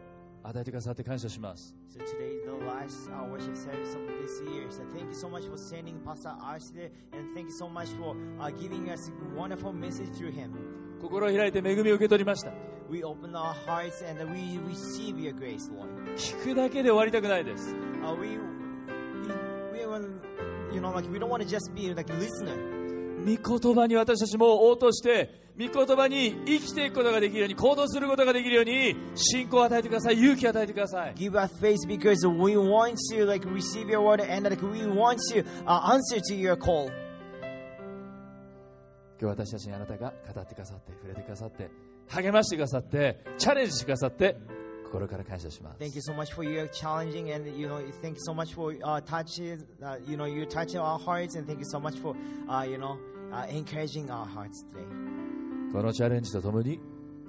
[0.44, 4.70] 与えてくださって感謝します so today is the last uh, worship service of this year.
[4.70, 7.90] So thank you so much for sending Pastor Ars today, and thank you so much
[7.98, 10.54] for uh, giving us a wonderful message through him.
[11.02, 12.52] 心を開いて恵みを受け取りました
[12.90, 15.90] We open our hearts and we receive your grace, Lord.
[16.16, 18.38] 聞くだけで終わりたくないです Uh, we, we,
[19.74, 20.10] we, want,
[20.74, 22.80] you know, like we don't want to just be like a listener.
[23.26, 25.30] 御言葉に私たちも応答して
[25.60, 35.20] 御言葉に生きていくことができるように行動することができるように信仰を与えてください勇気を与えてください Give us faith because we want to like receive your word and like we want
[35.34, 36.90] to uh, answer to your call.
[39.22, 41.70] 今日私たちにあなたが語ってくださって触れてくださって
[42.10, 44.36] 励ましてくださってチャレンジしてくださって
[44.86, 48.76] 心から感謝します Thank you so much for your challenging and you know thank you so much for
[48.84, 52.16] uh, touches uh, you know you touching our hearts and thank you so much for
[52.50, 52.98] uh, you know
[53.32, 54.86] uh, encouraging our hearts today.
[55.72, 56.80] このチャレンジとともに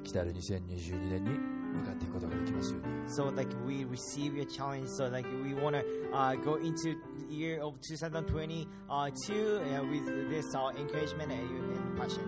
[0.02, 4.86] 来たる2022年に向かっていくことができますように So like we receive your challenge.
[4.98, 6.96] So like we want to uh, go into
[7.28, 12.22] the year of 2022 uh, uh, with this uh, encouragement and, and passion.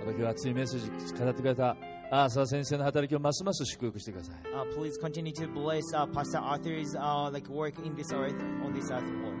[0.00, 1.76] また今日熱いメッセージ語ってくれた
[2.10, 8.34] アーサー先生の働きをますます祝福してください Uh, please continue to bless uh, Pastor Arthur's uh, like work in this earth
[8.64, 9.40] on this earth world.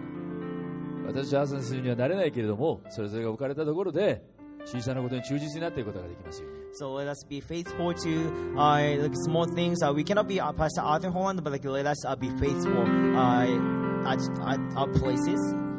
[1.06, 4.22] 私たちアーサー先生にはなれないけれどもそれぞれが置かれたところで
[4.66, 9.82] 小さなことに忠実になっていくことができますように So let us be faithful to uh, like small things.
[9.82, 12.86] Uh, we cannot be uh, Pastor Arthur Holland, but like let us uh, be faithful
[13.16, 15.69] uh, at, at our places.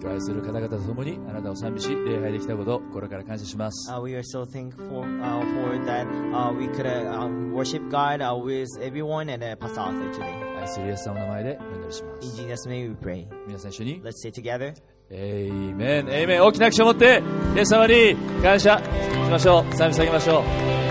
[0.00, 7.82] 今日愛する方々と共にあなたを賛美し礼拝できたこと心から感謝します Uh, we are so thankful uh, for that uh, we could uh, um, worship
[7.90, 10.58] God uh, with everyone and uh, Pastor Arthur today.
[10.60, 13.26] 愛するイエス様の名前でお祈りしま In す Jesus' name we pray.
[13.46, 14.74] 皆さん一緒に Let's say together.
[15.10, 17.20] エイメンエイメン大きな口を持って
[17.56, 20.40] イエス様に感謝しましょう賛美下げましょ
[20.86, 20.89] う